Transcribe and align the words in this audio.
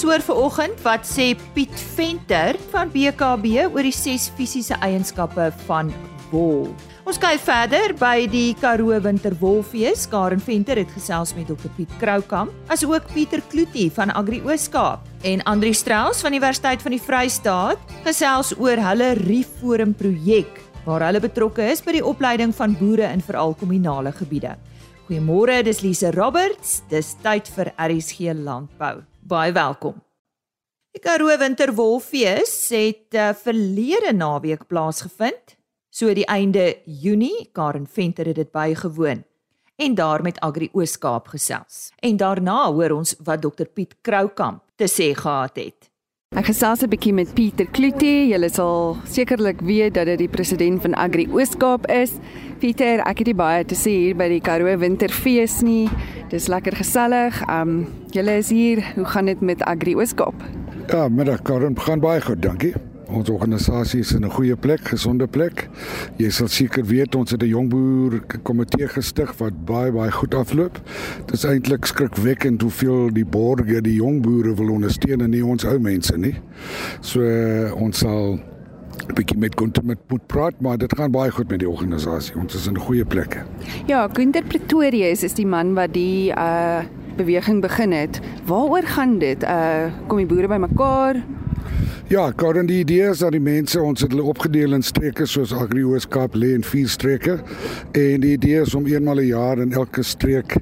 Ons 0.00 0.08
hoor 0.08 0.22
veraloggend 0.24 0.78
wat 0.80 1.02
sê 1.04 1.26
Piet 1.52 1.80
Venter 1.92 2.56
van 2.72 2.88
BKB 2.88 3.66
oor 3.66 3.84
die 3.84 3.92
ses 3.92 4.30
fisiese 4.32 4.78
eienskappe 4.80 5.50
van 5.66 5.90
wol. 6.30 6.70
Ons 7.04 7.18
kyk 7.20 7.42
verder 7.44 7.92
by 8.00 8.24
die 8.32 8.54
Karoo 8.56 8.96
Winterwolfees. 9.04 10.06
Karen 10.08 10.40
Venter 10.40 10.80
het 10.80 10.88
gesels 10.96 11.34
met 11.36 11.52
Dr 11.52 11.68
Piet 11.76 11.92
Kroukamp, 12.00 12.56
asook 12.72 13.12
Pieter 13.12 13.44
Kloetie 13.52 13.90
van 13.92 14.08
Agri 14.16 14.40
Ooskaap 14.40 15.04
en 15.28 15.44
Andri 15.44 15.74
Strauss 15.76 16.24
van 16.24 16.32
die 16.32 16.40
Universiteit 16.40 16.80
van 16.80 16.96
die 16.96 17.02
Vrystaat 17.10 17.94
gesels 18.08 18.54
oor 18.56 18.80
hulle 18.80 19.12
Reforum 19.20 19.92
projek 19.92 20.64
waar 20.88 21.10
hulle 21.10 21.20
betrokke 21.20 21.68
is 21.74 21.84
by 21.84 21.98
die 22.00 22.06
opleiding 22.14 22.56
van 22.56 22.72
boere 22.80 23.12
in 23.12 23.20
veral 23.20 23.52
kommunale 23.52 24.16
gebiede. 24.16 24.56
Goeiemôre, 25.10 25.60
dis 25.68 25.84
Lise 25.84 26.16
Roberts. 26.16 26.78
Dis 26.88 27.18
tyd 27.20 27.52
vir 27.52 27.74
RSG 27.76 28.32
Landbou. 28.40 29.02
Baie 29.30 29.52
welkom. 29.54 29.94
Die 30.90 30.98
Karoo 30.98 31.30
Winterwolfees 31.38 32.54
het 32.74 33.14
uh, 33.14 33.28
verlede 33.38 34.10
naweek 34.10 34.64
plaasgevind 34.66 35.54
So 35.90 36.10
die 36.14 36.26
einde 36.26 36.80
Junie, 36.84 37.50
Karen 37.52 37.86
Venter 37.86 38.26
het 38.26 38.40
dit 38.40 38.50
bygewoon 38.50 39.22
en 39.76 39.94
daar 39.94 40.22
met 40.22 40.40
Agri 40.40 40.68
Ooskaap 40.72 41.28
gesels. 41.28 41.92
En 41.98 42.16
daarna 42.16 42.72
hoor 42.72 42.90
ons 42.90 43.14
wat 43.22 43.42
Dr 43.42 43.70
Piet 43.70 43.94
Kroukamp 44.02 44.62
te 44.74 44.90
sê 44.90 45.14
gehad 45.14 45.56
het. 45.56 45.89
Ek 46.30 46.46
gesels 46.46 46.78
'n 46.84 46.90
bietjie 46.92 47.10
met 47.12 47.32
Pieter 47.34 47.66
Kloetie. 47.66 48.28
Julle 48.30 48.48
sal 48.48 48.96
sekerlik 49.02 49.60
weet 49.66 49.94
dat 49.94 50.06
dit 50.06 50.18
die 50.18 50.28
president 50.28 50.80
van 50.80 50.94
Agri 50.94 51.26
Ooskaap 51.26 51.88
is. 51.90 52.12
Pieter, 52.60 53.00
ek 53.00 53.18
het 53.18 53.26
nie 53.26 53.34
baie 53.34 53.64
te 53.64 53.74
sê 53.74 53.90
hier 53.90 54.14
by 54.14 54.28
die 54.28 54.40
Karoo 54.40 54.78
Winterfees 54.78 55.60
nie. 55.62 55.88
Dis 56.30 56.46
lekker 56.46 56.76
gesellig. 56.76 57.42
Um 57.50 57.88
julle 58.12 58.38
is 58.38 58.50
hier. 58.50 58.78
Hoe 58.94 59.04
gaan 59.04 59.26
dit 59.26 59.40
met 59.40 59.60
Agri 59.62 59.96
Ooskaap? 59.96 60.34
Ja, 60.86 61.08
middag 61.08 61.42
Karen, 61.42 61.76
gaan 61.76 61.98
baie 61.98 62.20
goed, 62.20 62.40
dankie. 62.40 62.74
Ons 63.10 63.30
organisasie 63.30 64.00
is 64.00 64.12
in 64.12 64.24
'n 64.24 64.30
goeie 64.30 64.56
plek, 64.56 64.80
gesonde 64.88 65.26
plek. 65.26 65.68
Jy 66.16 66.30
sal 66.30 66.48
seker 66.48 66.84
weet 66.84 67.14
ons 67.14 67.30
het 67.30 67.42
'n 67.42 67.46
jong 67.46 67.68
boer 67.68 68.20
komitee 68.42 68.88
gestig 68.88 69.34
wat 69.38 69.64
baie 69.64 69.92
baie 69.92 70.10
goed 70.10 70.34
afloop. 70.34 70.80
Dit 71.26 71.34
is 71.34 71.44
eintlik 71.44 71.84
skrikwekkend 71.84 72.62
hoeveel 72.62 73.10
die 73.12 73.24
borgers 73.24 73.82
die 73.82 73.94
jong 73.94 74.22
boere 74.22 74.54
wil 74.54 74.70
ondersteun 74.70 75.20
en 75.20 75.30
nie 75.30 75.44
ons 75.44 75.64
ou 75.64 75.78
mense 75.78 76.16
nie. 76.16 76.34
So 77.00 77.20
ons 77.74 77.98
sal 77.98 78.38
'n 79.08 79.14
bietjie 79.14 79.38
met 79.38 79.58
Gunter 79.58 79.84
met 79.84 79.98
moet 80.08 80.26
praat, 80.26 80.60
maar 80.60 80.78
dit 80.78 80.94
gaan 80.96 81.10
baie 81.10 81.30
goed 81.30 81.48
met 81.48 81.58
die 81.58 81.68
organisasie. 81.68 82.34
Ons 82.36 82.54
is 82.54 82.66
in 82.66 82.74
'n 82.74 82.80
goeie 82.80 83.04
plek. 83.04 83.44
Ja, 83.86 84.08
Gunter 84.12 84.42
Pretorius 84.42 85.22
is 85.22 85.34
die 85.34 85.46
man 85.46 85.74
wat 85.74 85.92
die 85.92 86.30
uh 86.30 86.82
beweging 87.16 87.60
begin 87.60 87.92
het. 87.92 88.20
Waaroor 88.46 88.82
gaan 88.82 89.18
dit? 89.18 89.42
Uh 89.42 89.90
kom 90.06 90.16
die 90.16 90.26
boere 90.26 90.48
bymekaar? 90.48 91.16
Ja, 92.10 92.30
Karen, 92.30 92.66
die 92.66 92.80
idee 92.82 93.10
is 93.10 93.18
dat 93.18 93.32
die 93.32 93.40
mense 93.40 93.82
ons 93.82 94.00
het 94.00 94.10
hulle 94.10 94.26
opgedeel 94.26 94.72
in 94.72 94.82
streke 94.82 95.26
soos 95.26 95.52
Agri-Ooskaap 95.54 96.34
lê 96.34 96.54
in 96.56 96.64
vier 96.66 96.88
streke 96.88 97.38
en 97.92 98.20
die 98.24 98.32
idee 98.34 98.60
is 98.60 98.74
om 98.74 98.86
eenmal 98.86 99.20
'n 99.22 99.26
jaar 99.26 99.58
in 99.58 99.72
elke 99.72 100.02
streek 100.02 100.56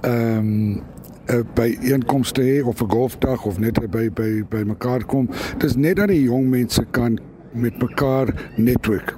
ehm 0.00 0.38
um, 0.38 1.44
by 1.54 1.76
einkomste 1.82 2.42
hê 2.42 2.62
of 2.62 2.80
'n 2.80 2.90
golfdag 2.90 3.44
of 3.44 3.58
net 3.58 3.78
by 3.90 4.08
by 4.10 4.42
by 4.48 4.62
mekaar 4.64 5.04
kom. 5.04 5.28
Dis 5.58 5.76
net 5.76 5.96
dat 5.96 6.08
die 6.08 6.22
jong 6.22 6.48
mense 6.48 6.84
kan 6.90 7.18
met 7.52 7.78
mekaar 7.82 8.50
netwerk. 8.56 9.16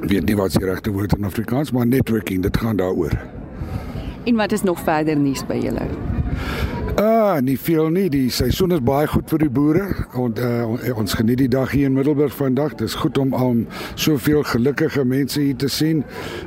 Weet 0.00 0.24
nie 0.26 0.36
wat 0.36 0.52
die 0.52 0.64
regte 0.64 0.90
woord 0.90 1.16
in 1.16 1.24
Afrikaans, 1.24 1.72
maar 1.72 1.86
networking, 1.86 2.42
dit 2.42 2.56
gaan 2.56 2.76
daaroor. 2.76 3.18
En 4.24 4.34
wat 4.34 4.52
is 4.52 4.62
nog 4.62 4.80
verder 4.80 5.16
nuus 5.16 5.46
by 5.46 5.54
julle? 5.54 5.86
Ah, 6.96 7.40
nie 7.40 7.58
veel 7.60 7.90
nie. 7.92 8.06
Die 8.08 8.30
seisoen 8.32 8.72
is 8.72 8.80
baie 8.80 9.04
goed 9.06 9.28
vir 9.28 9.42
die 9.44 9.50
boere. 9.52 9.84
En 10.16 10.38
uh, 10.40 10.94
ons 10.96 11.16
geniet 11.18 11.42
die 11.42 11.50
dag 11.52 11.74
hier 11.76 11.90
in 11.90 11.92
Middelburg 11.92 12.32
vandag. 12.32 12.78
Dit 12.80 12.88
is 12.88 12.96
goed 12.96 13.18
om 13.20 13.34
al 13.36 13.66
soveel 14.00 14.40
gelukkige 14.48 15.04
mense 15.04 15.40
hier 15.40 15.58
te 15.60 15.68
sien. 15.68 16.04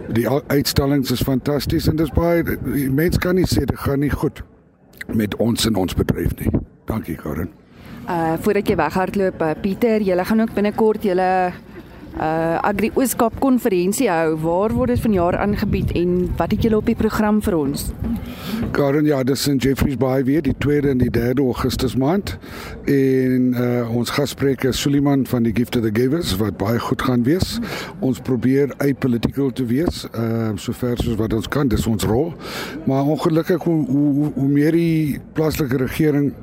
Die 0.10 0.26
uitstallings 0.30 1.14
is 1.14 1.22
fantasties 1.22 1.86
en 1.92 2.02
dis 2.02 2.10
baie 2.18 2.58
mense 2.90 3.22
kan 3.22 3.38
nie 3.38 3.46
sê 3.46 3.68
dit 3.70 3.78
gaan 3.78 4.02
nie 4.02 4.10
goed 4.10 4.42
met 5.14 5.38
ons 5.38 5.70
en 5.70 5.78
ons 5.78 5.94
bedryf 5.94 6.34
nie. 6.42 6.50
Dankie, 6.90 7.18
Karen. 7.22 7.54
Uh 8.10 8.34
voordat 8.42 8.74
jy 8.74 8.78
weghardloop, 8.80 9.46
Pieter, 9.62 10.02
jy 10.02 10.18
gaan 10.26 10.42
ook 10.42 10.54
binnekort 10.58 11.06
julle 11.06 11.30
uh 12.18 12.58
Agri 12.66 12.92
Ooskaap 12.96 13.40
konferensie 13.40 14.10
hou. 14.10 14.36
Waar 14.42 14.74
word 14.74 14.94
dit 14.94 15.02
vanjaar 15.02 15.38
aangebied 15.38 15.92
en 15.96 16.30
wat 16.38 16.52
het 16.52 16.64
julle 16.66 16.78
op 16.78 16.86
die 16.90 16.96
program 16.96 17.42
vir 17.42 17.58
ons? 17.58 17.90
Karen, 18.76 19.06
ja, 19.06 19.24
dis 19.24 19.48
in 19.48 19.58
Jeffreys 19.58 19.98
Bay 19.98 20.24
weer 20.24 20.42
die 20.42 20.56
2de 20.66 20.90
en 20.90 21.04
die 21.04 21.12
3de 21.14 21.46
Augustus 21.46 21.96
maand. 21.96 22.38
En 22.86 23.54
uh 23.54 23.96
ons 23.96 24.10
gasspreker 24.10 24.74
Suliman 24.74 25.26
van 25.28 25.44
die 25.44 25.54
Gift 25.56 25.76
of 25.76 25.84
the 25.84 25.94
Givers 25.94 26.36
wat 26.42 26.58
baie 26.58 26.80
goed 26.80 27.02
gaan 27.02 27.24
wees. 27.24 27.58
Ons 28.00 28.20
probeer 28.20 28.74
uit 28.78 29.00
political 29.00 29.52
te 29.52 29.66
wees, 29.66 30.06
uh 30.14 30.52
sover 30.56 30.98
soos 30.98 31.18
wat 31.20 31.34
ons 31.34 31.48
kan, 31.48 31.68
dis 31.68 31.88
ons 31.88 32.04
rol. 32.04 32.34
Maar 32.86 33.04
ongelukkig 33.04 33.64
hoe 33.64 33.86
hoe, 33.90 34.32
hoe 34.34 34.48
meer 34.48 34.72
die 34.72 35.20
plaaslike 35.34 35.78
regering 35.78 36.34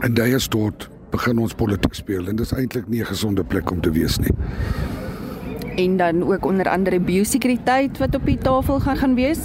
en 0.00 0.14
daai 0.14 0.34
is 0.34 0.48
tot 0.48 0.88
begin 1.10 1.38
ons 1.42 1.54
politiek 1.54 1.94
speel 1.94 2.28
en 2.30 2.38
dis 2.38 2.52
eintlik 2.54 2.88
nie 2.88 3.00
'n 3.02 3.12
gesonde 3.12 3.44
plek 3.44 3.70
om 3.70 3.80
te 3.80 3.90
wees 3.90 4.18
nie 4.18 4.34
en 5.76 5.96
dan 5.96 6.22
ook 6.32 6.44
onder 6.44 6.68
andere 6.68 7.00
biosekuriteit 7.00 7.98
wat 7.98 8.14
op 8.14 8.24
die 8.26 8.38
tafel 8.38 8.80
gaan 8.80 8.96
gaan 8.96 9.14
wees. 9.14 9.38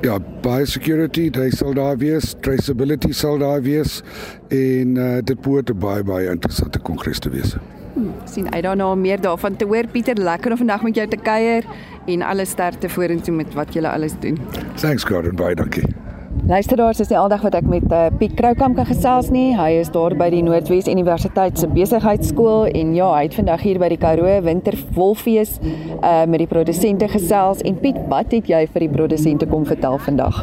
Ja, 0.00 0.18
biosecurity, 0.40 1.30
dit 1.30 1.56
sal 1.56 1.74
daar 1.74 1.96
wees, 1.96 2.34
traceability 2.40 3.12
sal 3.12 3.38
daar 3.38 3.62
wees 3.62 4.02
en 4.48 4.96
uh, 4.96 5.18
dit 5.24 5.40
behoort 5.40 5.78
baie 5.78 6.02
baie 6.02 6.30
interessante 6.30 6.78
kongres 6.78 7.18
te 7.18 7.30
wees. 7.30 7.56
Hmm, 7.94 8.12
sien, 8.24 8.46
I 8.56 8.60
don't 8.60 8.78
know 8.78 8.96
meer 8.96 9.20
daarvan 9.20 9.56
te 9.56 9.64
hoor 9.64 9.86
Pieter, 9.86 10.14
lekker 10.14 10.50
om 10.50 10.56
vandag 10.56 10.82
met 10.82 10.94
jou 10.94 11.08
te 11.08 11.16
kuier 11.16 11.64
en 12.06 12.22
alle 12.22 12.44
sterkte 12.44 12.88
vorentoe 12.88 13.34
met 13.34 13.54
wat 13.54 13.74
jy 13.74 13.84
alles 13.84 14.14
doen. 14.20 14.38
Thanks 14.74 15.04
Gordon, 15.04 15.36
baie 15.36 15.54
dankie. 15.54 16.09
Luisteraars, 16.50 16.98
dis 16.98 17.10
nie 17.12 17.14
aldag 17.14 17.44
wat 17.46 17.54
ek 17.54 17.66
met 17.70 17.84
uh, 17.94 18.08
Piet 18.18 18.32
Kroukamp 18.34 18.74
kan 18.74 18.86
gesels 18.88 19.28
nie. 19.30 19.52
Hy 19.54 19.68
is 19.84 19.90
daar 19.94 20.16
by 20.18 20.26
die 20.32 20.40
Noordwes 20.42 20.88
Universiteit 20.90 21.60
se 21.60 21.68
besigheidskool 21.70 22.64
en 22.74 22.90
ja, 22.96 23.06
hy 23.14 23.28
het 23.28 23.36
vandag 23.38 23.62
hier 23.62 23.78
by 23.78 23.86
die 23.92 23.98
Karoo 24.02 24.32
Winterwolfees 24.42 25.60
uh 25.62 26.24
met 26.26 26.42
die 26.42 26.48
produsente 26.50 27.06
gesels 27.12 27.62
en 27.62 27.78
Piet, 27.78 28.00
wat 28.10 28.34
het 28.34 28.50
jy 28.50 28.64
vir 28.66 28.82
die 28.82 28.90
produsente 28.90 29.46
kom 29.46 29.62
vertel 29.68 30.00
vandag? 30.02 30.40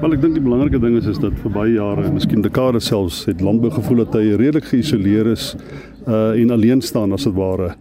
Wel, 0.00 0.16
ek 0.16 0.24
dink 0.24 0.34
die 0.34 0.42
belangrike 0.42 0.80
ding 0.82 0.96
is 0.98 1.06
is 1.12 1.20
dat 1.22 1.36
vir 1.44 1.54
baie 1.54 1.76
jare, 1.76 2.08
miskien 2.10 2.42
dekades 2.42 2.90
selfs, 2.90 3.20
het 3.30 3.44
landbou 3.44 3.70
gevoel 3.76 4.02
dat 4.02 4.16
hy 4.18 4.32
redelik 4.32 4.66
geïsoleer 4.72 5.30
is 5.36 5.52
uh 6.08 6.32
en 6.34 6.56
alleen 6.56 6.82
staan 6.82 7.14
as 7.14 7.28
dit 7.28 7.36
ware 7.38 7.76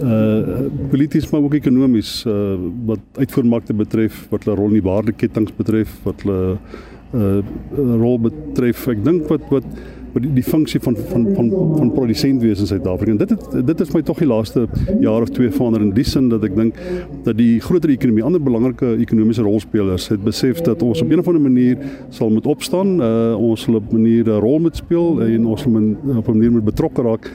uh 0.00 0.64
polities 0.88 1.28
maar 1.28 1.44
ook 1.44 1.58
ekonomies 1.60 2.22
uh 2.24 2.56
wat 2.88 3.04
uitvoermarkte 3.20 3.76
betref, 3.76 4.24
wat 4.32 4.48
hulle 4.48 4.56
rol 4.62 4.72
in 4.72 4.80
die 4.80 4.88
waardeketTINGS 4.88 5.58
betref, 5.60 5.92
wat 6.08 6.24
hulle 6.24 6.40
uh 6.54 6.80
rol 7.12 8.18
betref. 8.18 8.86
Ek 8.88 9.04
dink 9.04 9.28
wat 9.28 9.50
wat 9.50 9.64
wat 10.12 10.24
die, 10.26 10.32
die 10.36 10.44
funksie 10.44 10.80
van 10.80 10.96
van 10.96 11.26
van 11.34 11.50
van 11.76 11.92
produsent 11.92 12.42
wees 12.42 12.60
in 12.60 12.68
Suid-Afrika. 12.68 13.14
Dit 13.24 13.30
het, 13.30 13.66
dit 13.66 13.80
is 13.80 13.92
my 13.94 14.02
tog 14.04 14.18
die 14.20 14.28
laaste 14.28 14.66
jaar 15.00 15.24
of 15.24 15.32
twee 15.32 15.50
verander 15.50 15.80
in 15.84 15.92
die 15.96 16.04
sin 16.04 16.28
dat 16.32 16.44
ek 16.44 16.56
dink 16.56 16.80
dat 17.24 17.38
die 17.38 17.60
groter 17.64 17.92
ekonomie, 17.92 18.24
ander 18.24 18.42
belangrike 18.42 18.94
ekonomiese 19.00 19.44
rolspelers 19.46 20.10
het 20.12 20.24
besef 20.24 20.60
dat 20.66 20.82
ons 20.82 21.00
op 21.02 21.08
'n 21.08 21.18
of 21.18 21.28
ander 21.28 21.42
manier 21.42 21.78
sal 22.10 22.30
moet 22.30 22.46
opstaan. 22.46 23.00
Uh 23.00 23.36
ons 23.38 23.62
sal 23.62 23.74
op 23.80 23.88
'n 23.88 24.02
manier 24.02 24.28
'n 24.28 24.40
rol 24.40 24.58
moet 24.58 24.76
speel 24.76 25.22
en 25.22 25.46
ons 25.46 25.66
moet 25.66 25.96
op 26.16 26.28
'n 26.28 26.36
manier 26.36 26.52
moet 26.52 26.64
betrokke 26.64 27.02
raak 27.02 27.30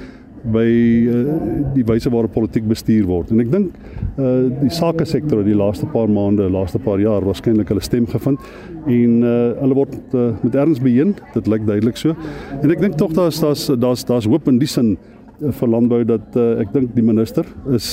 by 0.53 0.68
uh, 1.12 1.35
die 1.75 1.85
wyse 1.88 2.12
waarop 2.13 2.34
politiek 2.35 2.68
bestuur 2.68 3.08
word. 3.09 3.31
En 3.34 3.44
ek 3.44 3.52
dink 3.53 3.75
uh 4.18 4.47
die 4.62 4.72
sake 4.74 5.06
sektor 5.06 5.44
die 5.46 5.58
laaste 5.58 5.85
paar 5.91 6.09
maande, 6.09 6.47
laaste 6.52 6.80
paar 6.81 7.02
jaar 7.02 7.25
waarskynlik 7.25 7.69
hulle 7.74 7.84
stem 7.85 8.08
gevind 8.09 8.42
en 8.88 9.19
uh 9.22 9.36
hulle 9.62 9.77
word 9.77 10.16
uh, 10.16 10.31
met 10.42 10.56
erns 10.56 10.81
beheen. 10.83 11.16
Dit 11.36 11.51
lyk 11.51 11.68
duidelik 11.68 12.00
so. 12.00 12.16
En 12.62 12.74
ek 12.74 12.81
dink 12.81 12.98
tog 12.98 13.13
daar's 13.18 13.42
daar's 13.44 13.68
daar's 13.75 14.06
daar's 14.07 14.30
hoop 14.30 14.50
in 14.51 14.62
die 14.62 14.69
sin 14.72 14.95
vir 15.38 15.69
landbou 15.69 16.00
dat 16.07 16.36
uh, 16.39 16.45
ek 16.63 16.72
dink 16.74 16.95
die 16.95 17.04
minister 17.06 17.45
is 17.75 17.88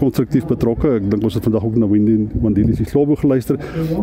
konstruktief 0.00 0.46
uh, 0.46 0.52
betrokke. 0.54 0.94
Ek 0.96 1.10
dink 1.12 1.24
ons 1.26 1.36
het 1.36 1.44
vandag 1.44 1.66
ook 1.66 1.76
na 1.80 1.88
Wendy 1.90 2.16
Mandela 2.40 2.76
se 2.76 2.86
slobo 2.88 3.18
geluister. 3.20 3.60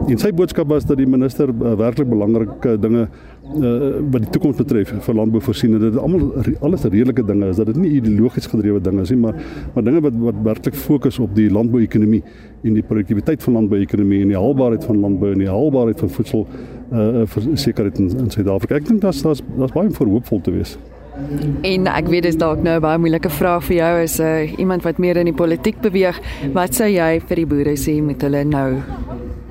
En 0.07 0.21
sy 0.21 0.29
boodskap 0.35 0.69
was 0.69 0.85
dat 0.85 1.00
die 1.01 1.07
minister 1.09 1.50
uh, 1.50 1.74
werklik 1.79 2.09
belangrike 2.12 2.75
dinge 2.83 3.07
uh, 3.07 3.89
wat 4.12 4.25
die 4.25 4.31
toekoms 4.33 4.59
betref 4.59 4.91
vir 5.06 5.18
landbou 5.18 5.41
voorsien 5.44 5.77
en 5.77 5.83
dit 5.83 5.97
almal 6.01 6.27
alles 6.65 6.85
redelike 6.85 7.25
dinge 7.27 7.50
is 7.51 7.62
dat 7.62 7.71
dit 7.71 7.79
nie 7.81 7.94
ideologies 8.00 8.50
gedrewe 8.51 8.81
dinge 8.83 9.06
is 9.06 9.13
nie 9.13 9.19
maar 9.21 9.38
maar 9.75 9.85
dinge 9.88 10.03
wat 10.06 10.19
wat 10.27 10.44
werklik 10.50 10.77
fokus 10.77 11.19
op 11.24 11.33
die 11.38 11.47
landbouekonomie 11.53 12.21
en 12.63 12.77
die 12.77 12.83
produktiwiteit 12.83 13.44
van 13.44 13.62
landbouekonomie 13.62 14.21
en 14.25 14.33
die 14.33 14.39
haalbaarheid 14.39 14.85
van 14.89 15.01
landbou 15.06 15.31
en 15.33 15.45
die 15.45 15.50
haalbaarheid 15.51 16.06
van 16.06 16.13
voedsel 16.19 16.45
uh 16.91 17.25
vir 17.27 17.50
sekerheid 17.59 17.97
in, 18.00 18.07
in 18.15 18.29
Suid-Afrika. 18.31 18.77
Ek 18.79 18.85
dink 18.88 19.01
daar's 19.03 19.19
daar's 19.25 19.41
daar's 19.57 19.74
baie 19.75 19.91
vir 19.91 20.13
hoopvol 20.13 20.39
te 20.41 20.53
wees. 20.56 20.77
En 21.61 21.87
ek 21.87 22.07
weet 22.07 22.23
dis 22.23 22.37
dalk 22.37 22.61
nou 22.63 22.77
'n 22.77 22.81
baie 22.81 22.97
moeilike 22.97 23.29
vraag 23.29 23.63
vir 23.63 23.75
jou 23.75 24.03
as 24.03 24.19
'n 24.19 24.23
uh, 24.23 24.59
iemand 24.59 24.83
wat 24.83 24.97
meer 24.97 25.17
in 25.17 25.25
die 25.25 25.33
politiek 25.33 25.81
beweeg. 25.81 26.19
Wat 26.53 26.75
sou 26.75 26.87
jy 26.87 27.21
vir 27.27 27.35
die 27.35 27.45
boere 27.45 27.75
sê 27.75 28.01
met 28.01 28.21
hulle 28.21 28.43
nou 28.43 28.81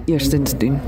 eerstens 0.07 0.55
doen? 0.59 0.79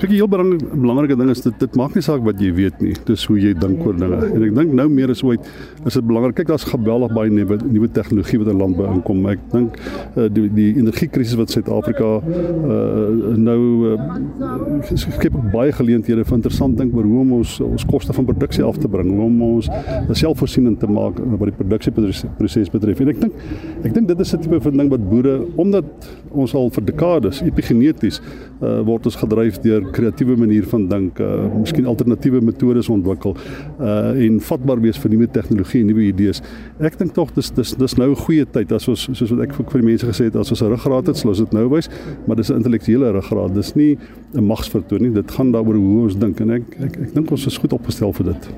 Kyk, 0.00 0.10
die 0.10 0.18
heel 0.18 0.28
belangrike 0.28 1.16
ding 1.16 1.30
is 1.32 1.40
dit 1.44 1.54
dit 1.62 1.76
maak 1.78 1.94
nie 1.96 2.02
saak 2.04 2.24
wat 2.26 2.40
jy 2.42 2.50
weet 2.56 2.80
nie, 2.82 2.94
dis 3.06 3.24
hoe 3.30 3.36
jy 3.40 3.52
dink 3.56 3.84
oor 3.86 3.96
dinge. 3.96 4.18
En 4.26 4.42
ek 4.44 4.54
dink 4.56 4.74
nou 4.76 4.86
meer 4.90 5.12
as 5.14 5.22
ooit 5.24 5.42
is 5.86 5.96
dit 5.96 6.06
belangrik. 6.06 6.34
Kyk, 6.40 6.50
daar's 6.50 6.66
geweldig 6.68 7.14
baie 7.14 7.30
nuwe 7.32 7.58
nuwe 7.62 7.88
tegnologie 7.94 8.40
wat 8.42 8.50
in 8.52 8.58
landbou 8.60 8.88
inkom. 8.90 9.22
Ek 9.30 9.44
dink 9.52 9.78
uh, 9.78 10.26
die 10.34 10.48
die 10.54 10.66
energiekrisis 10.80 11.38
wat 11.38 11.54
Suid-Afrika 11.54 12.10
uh, 12.18 13.36
nou 13.38 13.58
uh, 13.94 14.90
skep 14.90 15.38
baie 15.54 15.72
geleenthede 15.78 16.26
vir 16.26 16.38
interessant 16.40 16.76
dink 16.80 16.96
oor 16.98 17.06
hoe 17.08 17.22
om 17.22 17.36
ons 17.38 17.56
ons 17.64 17.86
koste 17.88 18.16
van 18.16 18.28
produksie 18.28 18.66
af 18.66 18.80
te 18.82 18.90
bring, 18.90 19.12
hoe 19.14 19.28
om 19.28 19.40
ons 19.48 19.70
selfvoorsienend 20.10 20.82
te 20.82 20.90
maak 20.90 21.20
wat 21.22 21.52
die 21.52 21.56
produksieproses 21.62 22.74
betref. 22.74 23.00
En 23.04 23.14
ek 23.14 23.22
dink 23.22 23.40
ek 23.84 23.94
dink 23.94 24.10
dit 24.10 24.26
is 24.26 24.34
'n 24.34 24.42
tipe 24.42 24.60
van 24.66 24.82
ding 24.82 24.90
wat 24.90 25.08
boere 25.08 25.38
omdat 25.56 26.10
ons 26.30 26.54
al 26.54 26.70
vir 26.74 26.84
dekades 26.90 27.40
epigeneties 27.46 28.20
uh, 28.64 28.80
word 28.86 29.06
ons 29.10 29.18
gedryf 29.20 29.58
deur 29.64 29.84
kreatiewe 29.94 30.36
manier 30.40 30.64
van 30.70 30.86
dink, 30.88 31.20
uh, 31.20 31.44
miskien 31.52 31.88
alternatiewe 31.90 32.40
metodes 32.44 32.88
ontwikkel 32.92 33.36
uh, 33.36 34.14
en 34.26 34.40
vatbaar 34.40 34.80
wees 34.84 34.98
vir 35.02 35.12
nuwe 35.12 35.28
tegnologie 35.34 35.82
en 35.84 35.90
nuwe 35.92 36.06
idees. 36.08 36.42
Ek 36.80 36.98
dink 37.00 37.14
tog 37.16 37.34
dis 37.36 37.52
dis 37.54 37.74
dis 37.78 37.96
nou 38.00 38.10
'n 38.10 38.22
goeie 38.24 38.44
tyd 38.44 38.72
as 38.72 38.88
ons 38.88 39.08
soos 39.12 39.30
wat 39.30 39.44
ek 39.46 39.54
vir 39.54 39.80
die 39.80 39.88
mense 39.90 40.06
gesê 40.06 40.30
het 40.30 40.36
as 40.36 40.50
ons 40.50 40.62
'n 40.62 40.72
ruggraat 40.72 41.06
het, 41.06 41.16
sal 41.16 41.30
ons 41.30 41.38
dit 41.44 41.52
nou 41.52 41.68
wys, 41.68 41.88
maar 42.26 42.36
dis 42.36 42.50
'n 42.50 42.56
intellektuele 42.62 43.12
ruggraat. 43.12 43.54
Dis 43.54 43.74
nie 43.76 43.98
'n 44.34 44.44
magsvertoon 44.44 45.02
nie. 45.02 45.10
Dit 45.10 45.30
gaan 45.30 45.52
daaroor 45.52 45.74
hoe 45.74 46.02
ons 46.04 46.16
dink 46.16 46.40
en 46.40 46.50
ek 46.50 46.80
ek 46.80 46.96
ek 46.96 47.14
dink 47.14 47.30
ons 47.30 47.46
is 47.46 47.58
goed 47.58 47.72
opgestel 47.72 48.12
vir 48.12 48.32
dit. 48.32 48.48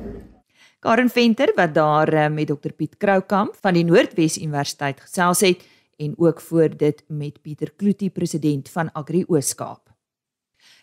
Karen 0.81 1.09
Venter 1.09 1.53
wat 1.57 1.75
daar 1.75 2.31
met 2.31 2.47
Dr 2.47 2.73
Piet 2.77 2.97
Kroukamp 2.97 3.57
van 3.61 3.75
die 3.75 3.85
Noordwes 3.85 4.39
Universiteit 4.39 5.01
gesels 5.01 5.41
het 5.41 5.65
en 5.97 6.15
ook 6.17 6.41
voor 6.41 6.69
dit 6.77 7.03
met 7.09 7.43
Pieter 7.43 7.73
Kloetie 7.77 8.11
president 8.11 8.69
van 8.69 8.93
Agri 8.93 9.25
Ooskaap. 9.27 9.96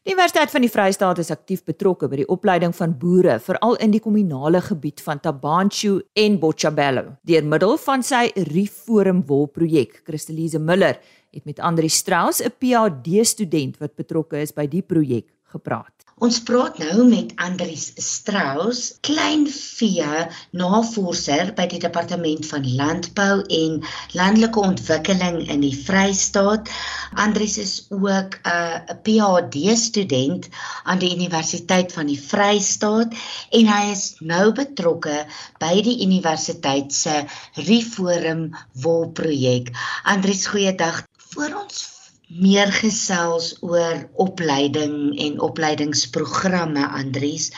Die 0.03 0.11
Universiteit 0.11 0.51
van 0.51 0.65
die 0.65 0.67
Vrystaat 0.67 1.19
is 1.21 1.29
aktief 1.31 1.61
betrokke 1.63 2.09
by 2.11 2.17
die 2.19 2.25
opleiding 2.27 2.73
van 2.75 2.91
boere 2.99 3.37
veral 3.39 3.77
in 3.85 3.93
die 3.93 4.01
kommunale 4.03 4.59
gebied 4.65 4.99
van 4.99 5.21
Tabanchu 5.23 5.93
en 6.19 6.35
Botshabelo. 6.41 7.05
Deur 7.23 7.47
middel 7.47 7.77
van 7.85 8.03
sy 8.03 8.25
Reforum 8.49 9.21
Wol 9.29 9.47
projek, 9.47 10.01
Christelise 10.03 10.59
Miller 10.59 10.99
het 11.31 11.47
met 11.47 11.63
Andri 11.63 11.87
Strauss, 11.87 12.43
'n 12.43 12.51
PhD 12.59 13.23
student 13.23 13.79
wat 13.79 13.95
betrokke 13.95 14.41
is 14.41 14.51
by 14.51 14.67
die 14.67 14.83
projek, 14.83 15.31
gepraat. 15.55 16.02
Ons 16.21 16.37
praat 16.45 16.77
nou 16.77 17.03
met 17.09 17.31
Andries 17.41 17.87
Strauss, 17.97 18.99
kleinvee 19.01 20.25
navorser 20.53 21.49
by 21.57 21.65
die 21.71 21.79
Departement 21.81 22.45
van 22.45 22.67
Landbou 22.77 23.39
en 23.57 23.79
Landelike 24.13 24.61
Ontwikkeling 24.61 25.39
in 25.49 25.63
die 25.65 25.73
Vrystaat. 25.73 26.69
Andries 27.17 27.57
is 27.63 27.73
ook 27.89 28.37
'n 28.37 28.53
uh, 28.53 28.93
PhD 29.07 29.73
student 29.77 30.49
aan 30.83 31.01
die 31.01 31.15
Universiteit 31.15 31.93
van 31.93 32.05
die 32.05 32.19
Vrystaat 32.19 33.17
en 33.49 33.73
hy 33.73 33.83
is 33.91 34.05
nou 34.19 34.51
betrokke 34.53 35.25
by 35.59 35.81
die 35.81 35.97
universiteit 36.05 36.93
se 36.93 37.25
Reforum 37.55 38.53
Wol 38.85 39.09
projek. 39.09 39.73
Andries, 40.03 40.45
goeiedag. 40.45 41.07
Voor 41.33 41.57
ons 41.63 41.92
meer 42.41 42.71
gesels 42.73 43.53
oor 43.61 44.07
opleiding 44.21 45.13
en 45.21 45.39
opleidingsprogramme 45.43 46.85
Andries. 46.97 47.51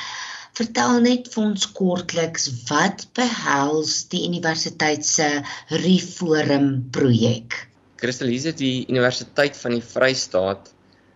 Vertel 0.55 0.99
net 1.03 1.29
vir 1.33 1.43
ons 1.43 1.67
kortliks 1.75 2.47
wat 2.69 3.05
behels 3.15 4.05
die 4.11 4.25
universiteit 4.27 5.05
se 5.07 5.27
Reforum 5.83 6.89
projek. 6.95 7.55
Christelise 7.99 8.51
die 8.55 8.85
Universiteit 8.91 9.55
van 9.59 9.77
die 9.77 9.83
Vrystaat 9.83 10.71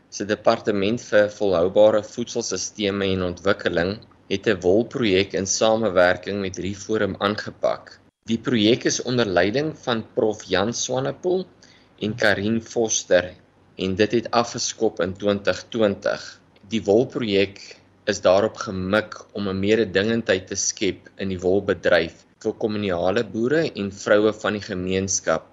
se 0.10 0.26
departement 0.26 1.02
vir 1.10 1.28
volhoubare 1.34 2.02
voedselstelsels 2.04 3.04
en 3.12 3.28
ontwikkeling 3.28 4.00
het 4.30 4.48
'n 4.48 4.62
wolprojek 4.62 5.34
in 5.34 5.48
samewerking 5.48 6.42
met 6.42 6.58
Reforum 6.58 7.16
aangepak. 7.20 8.00
Die 8.26 8.38
projek 8.38 8.86
is 8.86 9.02
onder 9.02 9.26
leiding 9.26 9.76
van 9.78 10.06
Prof 10.14 10.44
Jan 10.44 10.74
Swanepoel 10.74 11.46
en 12.00 12.16
Karin 12.16 12.62
Foster 12.62 13.34
en 13.80 13.96
dit 13.96 14.12
het 14.12 14.31
afgeskop 14.36 15.00
in 15.04 15.14
2020. 15.18 16.26
Die 16.72 16.84
wolprojek 16.84 17.62
is 18.10 18.22
daarop 18.22 18.58
gemik 18.58 19.16
om 19.34 19.48
'n 19.50 19.60
mededingendheid 19.60 20.48
te 20.48 20.56
skep 20.56 21.10
in 21.18 21.30
die 21.30 21.40
wolbedryf 21.40 22.26
vir 22.44 22.54
kommunale 22.64 23.24
boere 23.24 23.72
en 23.72 23.92
vroue 23.92 24.34
van 24.34 24.54
die 24.54 24.66
gemeenskap 24.66 25.48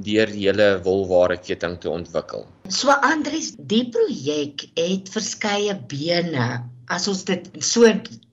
deur 0.00 0.30
die 0.32 0.46
hele 0.46 0.68
wolwareketting 0.84 1.78
te 1.80 1.90
ontwikkel. 1.90 2.46
So 2.68 2.90
Andries, 2.90 3.54
die 3.58 3.88
projek 3.92 4.64
het 4.78 5.10
verskeie 5.12 5.74
bene 5.90 6.62
as 6.90 7.06
ons 7.10 7.22
dit 7.28 7.46
so 7.62 7.86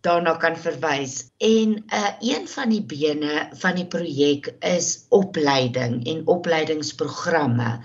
daarna 0.05 0.33
kan 0.41 0.55
verwys. 0.57 1.29
En 1.37 1.77
'n 1.77 1.83
uh, 1.93 2.11
een 2.21 2.47
van 2.47 2.69
die 2.69 2.81
bene 2.81 3.49
van 3.53 3.75
die 3.75 3.85
projek 3.85 4.53
is 4.59 5.05
opleiding 5.09 6.05
en 6.07 6.27
opleidingsprogramme. 6.27 7.79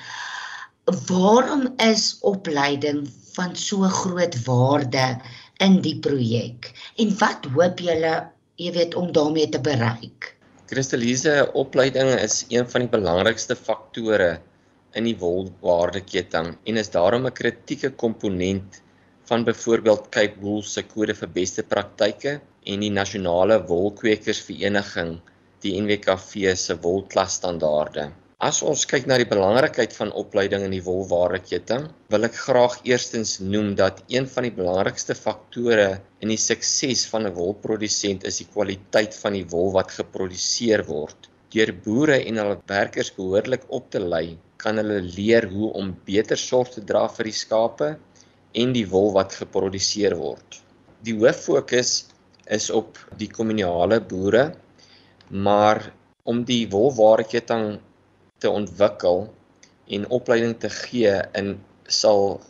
Waarom 0.84 1.68
is 1.78 2.18
opleiding 2.26 3.06
van 3.36 3.54
so 3.56 3.86
groot 3.86 4.34
waarde 4.44 5.20
in 5.62 5.76
die 5.80 5.94
projek? 6.02 6.72
En 6.98 7.12
wat 7.20 7.46
hoop 7.54 7.78
julle, 7.78 8.14
jy 8.58 8.72
weet, 8.74 8.96
om 8.98 9.12
daarmee 9.14 9.46
te 9.48 9.60
bereik? 9.62 10.32
Kristelise, 10.66 11.52
opleiding 11.54 12.10
is 12.18 12.40
een 12.50 12.66
van 12.66 12.82
die 12.82 12.90
belangrikste 12.90 13.54
faktore 13.54 14.40
in 14.98 15.06
die 15.06 15.14
wolwaardeketting 15.20 16.56
en 16.66 16.80
is 16.82 16.90
daarom 16.90 17.30
'n 17.30 17.32
kritieke 17.32 17.92
komponent 18.02 18.82
van 19.30 19.44
byvoorbeeld 19.44 20.08
Cape 20.10 20.40
Wool 20.40 20.62
se 20.62 20.82
kode 20.82 21.14
vir 21.14 21.28
beste 21.28 21.62
praktyke 21.62 22.40
en 22.66 22.80
die 22.80 22.90
nasionale 22.90 23.62
wolkwekersvereniging, 23.70 25.20
die 25.62 25.78
NWKV 25.78 26.56
se 26.56 26.74
wolklasstandaarde. 26.74 28.10
As 28.42 28.56
ons 28.66 28.80
kyk 28.90 29.04
na 29.06 29.14
die 29.20 29.28
belangrikheid 29.30 29.92
van 29.94 30.08
opleiding 30.18 30.64
in 30.66 30.72
die 30.74 30.82
wolwareketting, 30.82 31.84
wil 32.10 32.26
ek 32.26 32.38
graag 32.42 32.72
eerstens 32.90 33.36
noem 33.38 33.68
dat 33.78 34.00
een 34.10 34.24
van 34.32 34.48
die 34.48 34.54
belangrikste 34.56 35.14
faktore 35.14 35.84
in 36.18 36.32
die 36.32 36.40
sukses 36.44 37.04
van 37.12 37.28
'n 37.28 37.36
wolprodusent 37.36 38.26
is 38.30 38.40
die 38.42 38.46
kwaliteit 38.54 39.14
van 39.14 39.36
die 39.38 39.44
wol 39.52 39.70
wat 39.76 39.94
geproduseer 39.98 40.82
word. 40.88 41.28
Deur 41.54 41.70
boere 41.84 42.16
en 42.18 42.40
hulle 42.42 42.56
werkers 42.72 43.12
behoorlik 43.20 43.68
op 43.78 43.86
te 43.94 44.02
lei, 44.14 44.34
kan 44.58 44.82
hulle 44.82 44.98
leer 45.20 45.46
hoe 45.52 45.70
om 45.78 45.94
beter 46.10 46.42
sorg 46.46 46.74
te 46.74 46.84
dra 46.90 47.04
vir 47.14 47.30
die 47.30 47.38
skape 47.44 47.92
en 48.64 48.74
die 48.74 48.88
wol 48.96 49.12
wat 49.20 49.38
geproduseer 49.44 50.18
word. 50.18 50.58
Die 51.06 51.14
hoof 51.22 51.46
fokus 51.46 51.94
is 52.58 52.70
op 52.74 52.98
die 53.22 53.30
kommunale 53.38 54.00
boere, 54.00 54.44
maar 55.30 55.92
om 56.26 56.42
die 56.42 56.66
wolwareketting 56.74 57.78
te 58.42 58.50
ontwikkel 58.50 59.26
en 59.96 60.08
opleiding 60.18 60.56
te 60.62 60.70
gee 60.72 61.14
in 61.38 61.54
sal 61.86 62.40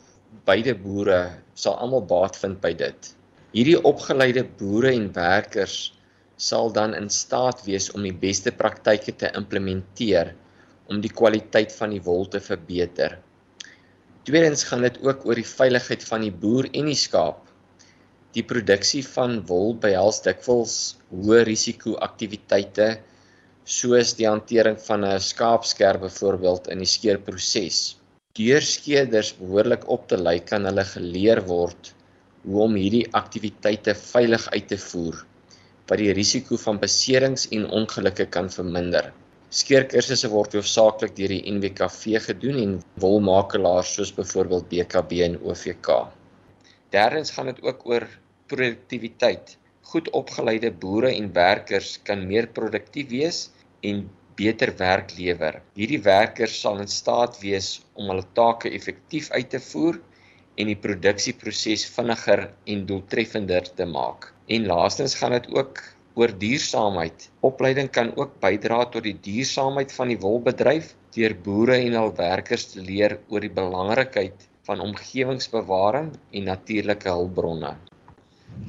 beide 0.49 0.75
boere 0.79 1.23
sal 1.55 1.77
almal 1.85 2.05
baat 2.09 2.39
vind 2.41 2.61
by 2.63 2.73
dit. 2.79 3.11
Hierdie 3.53 3.81
opgeleide 3.89 4.47
boere 4.59 4.95
en 4.97 5.11
werkers 5.13 5.93
sal 6.41 6.73
dan 6.75 6.95
in 6.99 7.11
staat 7.13 7.61
wees 7.67 7.91
om 7.93 8.03
die 8.07 8.17
beste 8.25 8.53
praktyke 8.57 9.15
te 9.21 9.31
implementeer 9.39 10.33
om 10.91 11.03
die 11.05 11.13
kwaliteit 11.13 11.75
van 11.77 11.93
die 11.95 12.03
wol 12.03 12.27
te 12.33 12.41
verbeter. 12.43 13.19
Tweedens 14.27 14.65
gaan 14.69 14.85
dit 14.87 14.99
ook 15.05 15.27
oor 15.27 15.39
die 15.39 15.47
veiligheid 15.47 16.05
van 16.09 16.25
die 16.25 16.35
boer 16.45 16.69
en 16.73 16.89
die 16.91 16.99
skaap. 16.99 17.45
Die 18.33 18.45
produksie 18.49 19.03
van 19.05 19.41
wol 19.49 19.75
behels 19.83 20.23
dikwels 20.25 20.77
hoë 21.13 21.43
risiko 21.49 21.97
aktiwiteite 22.07 22.89
soos 23.65 24.15
die 24.19 24.27
hantering 24.27 24.79
van 24.87 25.05
'n 25.05 25.21
skaapskerp 25.21 26.01
byvoorbeeld 26.01 26.69
in 26.69 26.79
die 26.79 26.93
skeerproses. 26.97 27.97
Deurskeerders 28.35 29.35
behoorlik 29.39 29.89
op 29.89 30.09
te 30.09 30.17
lei 30.17 30.41
kan 30.41 30.65
hulle 30.65 30.85
geleer 30.85 31.41
word 31.47 31.95
hoe 32.45 32.63
om 32.63 32.75
hierdie 32.75 33.07
aktiwiteite 33.13 33.95
veilig 33.95 34.49
uit 34.51 34.69
te 34.69 34.79
voer 34.79 35.27
wat 35.89 35.99
die 35.99 36.13
risiko 36.17 36.57
van 36.57 36.79
beserings 36.81 37.49
en 37.53 37.67
ongelukke 37.79 38.27
kan 38.27 38.49
verminder. 38.51 39.13
Skeerkursusse 39.53 40.31
word 40.33 40.55
hoofsaaklik 40.57 41.15
deur 41.17 41.35
die 41.35 41.53
NWKV 41.53 42.23
gedoen 42.27 42.61
en 42.63 42.77
wolmakelaars 43.03 43.95
soos 43.99 44.13
byvoorbeeld 44.17 44.69
BKB 44.71 45.19
en 45.27 45.37
OVK. 45.43 45.91
Derdens 46.95 47.35
gaan 47.35 47.51
dit 47.53 47.61
ook 47.63 47.85
oor 47.87 48.07
produktiwiteit. 48.49 49.59
Goed 49.91 50.09
opgeleide 50.19 50.71
boere 50.85 51.11
en 51.13 51.33
werkers 51.35 51.97
kan 52.07 52.27
meer 52.29 52.47
produktief 52.59 53.09
wees 53.11 53.39
en 53.91 54.05
beter 54.39 54.73
werk 54.79 55.13
lewer. 55.19 55.59
Hierdie 55.77 56.01
werkers 56.05 56.55
sal 56.61 56.79
in 56.85 56.91
staat 56.91 57.41
wees 57.43 57.75
om 57.99 58.13
hulle 58.13 58.25
take 58.39 58.71
effektief 58.79 59.31
uit 59.35 59.51
te 59.55 59.61
voer 59.73 59.99
en 60.61 60.71
die 60.71 60.79
produksieproses 60.87 61.85
vinniger 61.97 62.47
en 62.75 62.87
doeltreffender 62.89 63.69
te 63.81 63.89
maak. 63.89 64.31
En 64.49 64.69
laastens 64.71 65.17
gaan 65.21 65.37
dit 65.37 65.49
ook 65.57 65.83
oor 66.15 66.33
duursaamheid. 66.39 67.29
Opleiding 67.41 67.91
kan 67.91 68.13
ook 68.17 68.35
bydra 68.41 68.85
tot 68.93 69.07
die 69.09 69.17
duursaamheid 69.29 69.93
van 69.97 70.13
die 70.13 70.21
wolbedryf 70.21 70.93
deur 71.17 71.35
boere 71.47 71.79
en 71.81 71.97
hul 71.99 72.13
werkers 72.19 72.69
te 72.73 72.85
leer 72.85 73.19
oor 73.29 73.45
die 73.45 73.53
belangrikheid 73.61 74.49
van 74.69 74.85
omgewingsbewaring 74.85 76.13
en 76.33 76.51
natuurlike 76.53 77.09
hulpbronne. 77.09 77.75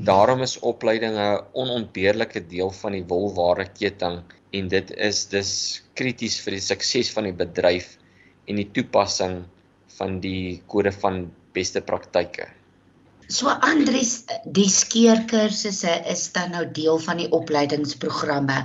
Daarom 0.03 0.41
is 0.43 0.59
opleiding 0.59 1.15
'n 1.15 1.43
onontbeerlike 1.55 2.41
deel 2.47 2.71
van 2.75 2.91
die 2.91 3.05
wolwaardeketting 3.07 4.17
en 4.51 4.67
dit 4.67 4.89
is 5.09 5.27
dus 5.31 5.51
krities 5.95 6.35
vir 6.43 6.57
die 6.57 6.65
sukses 6.65 7.11
van 7.15 7.29
die 7.29 7.37
bedryf 7.43 7.93
en 8.51 8.59
die 8.59 8.67
toepassing 8.75 9.37
van 9.99 10.19
die 10.25 10.59
kode 10.67 10.91
van 10.91 11.31
beste 11.55 11.81
praktyke. 11.81 12.49
So 13.31 13.47
Andries, 13.47 14.25
die 14.43 14.67
skeerkursusse 14.67 15.95
is 16.11 16.25
dan 16.35 16.51
nou 16.51 16.65
deel 16.67 16.99
van 16.99 17.23
die 17.23 17.29
opleidingsprogramme. 17.31 18.59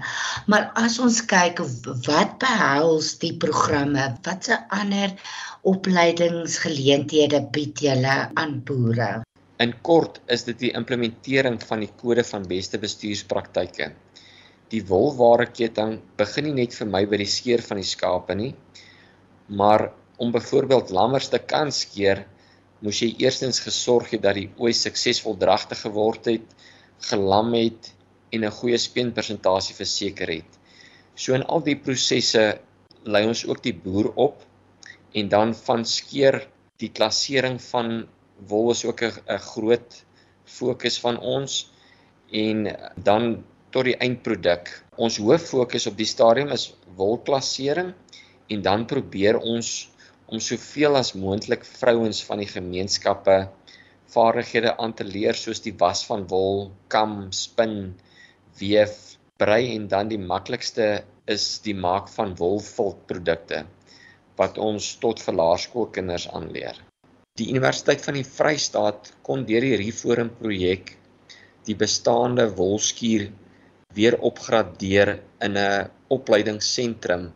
Maar 0.50 0.70
as 0.74 0.98
ons 0.98 1.22
kyk 1.22 1.62
wat 2.08 2.34
behels 2.42 3.14
die 3.22 3.36
programme, 3.46 4.10
watse 4.26 4.58
ander 4.74 5.14
opleidingsgeleenthede 5.62 7.44
bied 7.54 7.86
julle 7.86 8.18
aan 8.34 8.58
boere? 8.66 9.27
In 9.64 9.72
kort 9.82 10.20
is 10.30 10.44
dit 10.46 10.58
die 10.60 10.74
implementering 10.78 11.56
van 11.66 11.80
die 11.82 11.90
kode 12.00 12.22
van 12.26 12.44
beste 12.46 12.78
bestuurspraktyke. 12.78 13.88
Die 14.70 14.82
wolwareketting 14.86 15.96
begin 16.20 16.46
nie 16.46 16.56
net 16.60 16.76
vir 16.78 16.90
my 16.92 17.00
by 17.10 17.18
die 17.18 17.30
skeer 17.32 17.62
van 17.66 17.80
die 17.80 17.88
skape 17.88 18.36
nie, 18.38 18.52
maar 19.48 19.88
om 20.22 20.30
byvoorbeeld 20.34 20.92
lammers 20.94 21.30
te 21.32 21.40
kan 21.42 21.72
skeer 21.74 22.22
moes 22.86 23.00
jy 23.02 23.08
eerstens 23.24 23.58
gesorg 23.64 24.12
het 24.14 24.22
dat 24.22 24.38
die 24.38 24.50
ooi 24.62 24.70
suksesvol 24.76 25.34
dragtig 25.40 25.80
geword 25.86 26.28
het, 26.30 26.46
gelam 27.10 27.50
het 27.56 27.90
en 28.30 28.44
'n 28.44 28.56
goeie 28.60 28.78
speenpersentasie 28.78 29.74
verseker 29.74 30.30
het. 30.36 30.50
So 31.16 31.34
in 31.34 31.42
al 31.42 31.64
die 31.66 31.76
prosesse 31.76 32.60
lei 33.04 33.26
ons 33.26 33.46
ook 33.46 33.62
die 33.62 33.74
boer 33.74 34.12
op 34.14 34.44
en 35.14 35.28
dan 35.28 35.54
van 35.54 35.84
skeer 35.84 36.46
die 36.78 36.92
klassering 36.94 37.58
van 37.62 38.06
wol 38.46 38.70
is 38.70 38.84
ook 38.84 39.02
'n 39.02 39.38
groot 39.52 40.04
fokus 40.44 41.00
van 41.00 41.18
ons 41.18 41.70
en 42.30 42.76
dan 42.96 43.44
tot 43.70 43.84
die 43.84 43.96
eindproduk. 43.96 44.70
Ons 44.96 45.18
hoof 45.18 45.42
fokus 45.50 45.86
op 45.86 45.96
die 45.96 46.08
stadium 46.08 46.48
is 46.48 46.74
wolklassering 46.96 47.92
en 48.48 48.62
dan 48.62 48.86
probeer 48.86 49.38
ons 49.38 49.90
om 50.26 50.40
soveel 50.40 50.96
as 50.96 51.14
moontlik 51.14 51.64
vrouens 51.64 52.24
van 52.24 52.38
die 52.38 52.48
gemeenskappe 52.48 53.48
vaardighede 54.12 54.76
aan 54.76 54.94
te 54.94 55.04
leer 55.04 55.36
soos 55.36 55.60
die 55.64 55.74
was 55.80 56.04
van 56.08 56.26
wol, 56.28 56.70
kam, 56.88 57.32
spin, 57.32 57.94
weef, 58.60 58.96
brei 59.36 59.74
en 59.74 59.88
dan 59.88 60.08
die 60.08 60.20
maklikste 60.20 61.04
is 61.28 61.60
die 61.64 61.76
maak 61.76 62.08
van 62.16 62.34
wolviltprodukte 62.40 63.64
wat 64.40 64.58
ons 64.58 64.94
tot 65.02 65.20
vir 65.20 65.34
laerskoolkinders 65.34 66.28
aanleer. 66.32 66.87
Die 67.38 67.50
Universiteit 67.52 68.00
van 68.02 68.16
die 68.18 68.26
Vrystaat 68.26 69.12
kon 69.22 69.44
deur 69.46 69.62
die 69.62 69.76
Reforum 69.78 70.30
projek 70.40 70.96
die 71.68 71.76
bestaande 71.78 72.48
wolskuur 72.58 73.28
weer 73.94 74.16
opgradeer 74.30 75.12
in 75.46 75.54
'n 75.60 75.90
opleidingsentrum. 76.16 77.28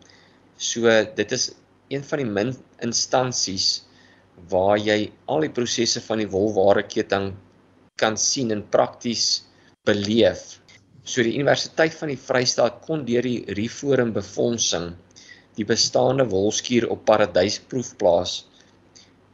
So 0.57 0.91
dit 1.19 1.31
is 1.31 1.45
een 1.87 2.03
van 2.09 2.19
die 2.19 2.31
min 2.39 2.51
instansies 2.89 3.69
waar 4.51 4.77
jy 4.77 5.11
al 5.25 5.47
die 5.47 5.53
prosesse 5.61 6.01
van 6.01 6.19
die 6.19 6.31
wolwareketting 6.35 7.31
kan 7.95 8.17
sien 8.17 8.51
en 8.51 8.67
prakties 8.75 9.43
beleef. 9.85 10.59
So 11.05 11.23
die 11.23 11.37
Universiteit 11.39 11.93
van 11.93 12.11
die 12.11 12.23
Vrystaat 12.27 12.81
kon 12.87 13.05
deur 13.05 13.21
die 13.21 13.45
Reforum 13.59 14.11
befondsing 14.13 14.95
die 15.55 15.65
bestaande 15.65 16.27
wolskuur 16.27 16.89
op 16.89 17.05
Paradysproefplaas 17.05 18.41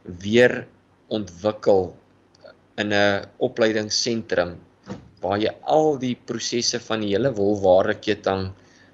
weer 0.02 0.66
ontwikkel 1.08 1.94
in 2.80 2.92
'n 2.92 3.26
opleidingsentrum 3.38 4.56
waar 5.20 5.38
jy 5.38 5.52
al 5.62 5.98
die 5.98 6.16
prosesse 6.16 6.80
van 6.80 7.00
die 7.00 7.12
hele 7.14 7.32
wolwareketting 7.36 8.50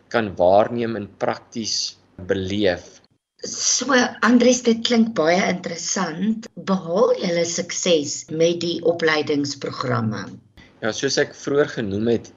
kan 0.08 0.34
waarneem 0.36 0.96
en 0.96 1.08
prakties 1.18 1.96
beleef 2.16 2.96
So 3.44 3.92
Andries, 4.24 4.62
dit 4.64 4.80
klink 4.80 5.10
baie 5.14 5.36
interessant. 5.50 6.48
Behaal 6.56 7.12
julle 7.20 7.44
sukses 7.44 8.24
met 8.32 8.62
die 8.64 8.78
opleidingsprogramme? 8.80 10.22
Ja, 10.80 10.92
soos 10.96 11.18
ek 11.20 11.36
vroeër 11.36 11.68
genoem 11.74 12.08
het, 12.14 12.30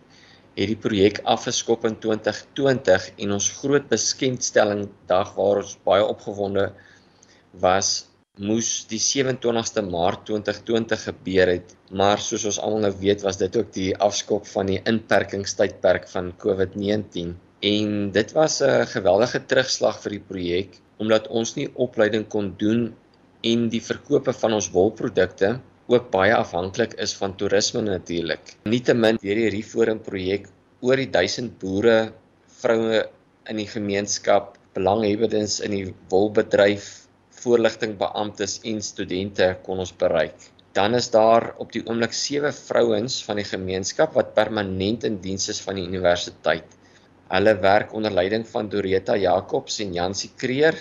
het 0.59 0.69
die 0.73 0.77
projek 0.77 1.21
afgeskop 1.23 1.87
in 1.87 1.95
2020 2.03 3.07
en 3.15 3.31
ons 3.37 3.47
groot 3.61 3.87
beskenstelling 3.89 4.89
dag 5.07 5.31
waar 5.39 5.63
ons 5.63 5.77
baie 5.87 6.03
opgewonde 6.03 6.67
was, 7.63 8.08
moes 8.39 8.85
die 8.87 9.01
27ste 9.03 9.83
Maart 9.83 10.25
2020 10.29 11.01
gebeur 11.09 11.51
het, 11.51 11.75
maar 11.91 12.21
soos 12.23 12.45
ons 12.47 12.59
almal 12.63 12.85
nou 12.87 12.93
weet, 13.01 13.23
was 13.27 13.39
dit 13.41 13.55
ook 13.59 13.73
die 13.75 13.91
afskop 13.95 14.47
van 14.47 14.71
die 14.71 14.79
inperkingstydperk 14.87 16.07
van 16.13 16.31
COVID-19 16.39 17.35
en 17.59 18.11
dit 18.15 18.31
was 18.31 18.61
'n 18.61 18.87
geweldige 18.87 19.39
terugslag 19.45 19.99
vir 20.03 20.11
die 20.11 20.25
projek 20.31 20.79
omdat 20.99 21.27
ons 21.27 21.55
nie 21.55 21.67
opleiding 21.75 22.27
kon 22.27 22.55
doen 22.57 22.93
en 23.43 23.69
die 23.69 23.81
verkope 23.81 24.33
van 24.33 24.53
ons 24.53 24.71
wolprodukte 24.71 25.59
ook 25.87 26.11
baie 26.11 26.35
afhanklik 26.35 26.93
is 26.93 27.13
van 27.17 27.35
toerisme 27.35 27.81
natuurlik. 27.81 28.55
Nietemin 28.63 29.17
deur 29.21 29.35
die 29.35 29.49
Reforum 29.49 29.99
projek 29.99 30.47
oor 30.81 30.95
die 30.95 31.09
1000 31.09 31.59
boere, 31.59 32.13
vroue 32.61 33.09
in 33.49 33.57
die 33.57 33.67
gemeenskap, 33.67 34.57
belanghebbendes 34.73 35.59
in 35.59 35.71
die 35.71 35.95
wolbedryf, 36.09 37.08
voorligtingbeamptes 37.43 38.59
en 38.71 38.81
studente 38.81 39.49
kon 39.65 39.81
ons 39.83 39.93
bereik. 39.95 40.49
Dan 40.77 40.95
is 40.95 41.09
daar 41.13 41.53
op 41.57 41.71
die 41.73 41.81
oomblik 41.85 42.13
7 42.13 42.53
vrouens 42.53 43.23
van 43.25 43.39
die 43.41 43.47
gemeenskap 43.47 44.13
wat 44.17 44.35
permanent 44.35 45.03
in 45.07 45.17
diens 45.23 45.49
is 45.49 45.61
van 45.65 45.79
die 45.79 45.87
universiteit. 45.87 46.77
Hulle 47.29 47.55
werk 47.61 47.93
onder 47.93 48.13
leiding 48.13 48.45
van 48.47 48.69
Doreta 48.69 49.15
Jacobs 49.17 49.79
en 49.83 49.93
Jansie 49.93 50.31
Kreer 50.35 50.77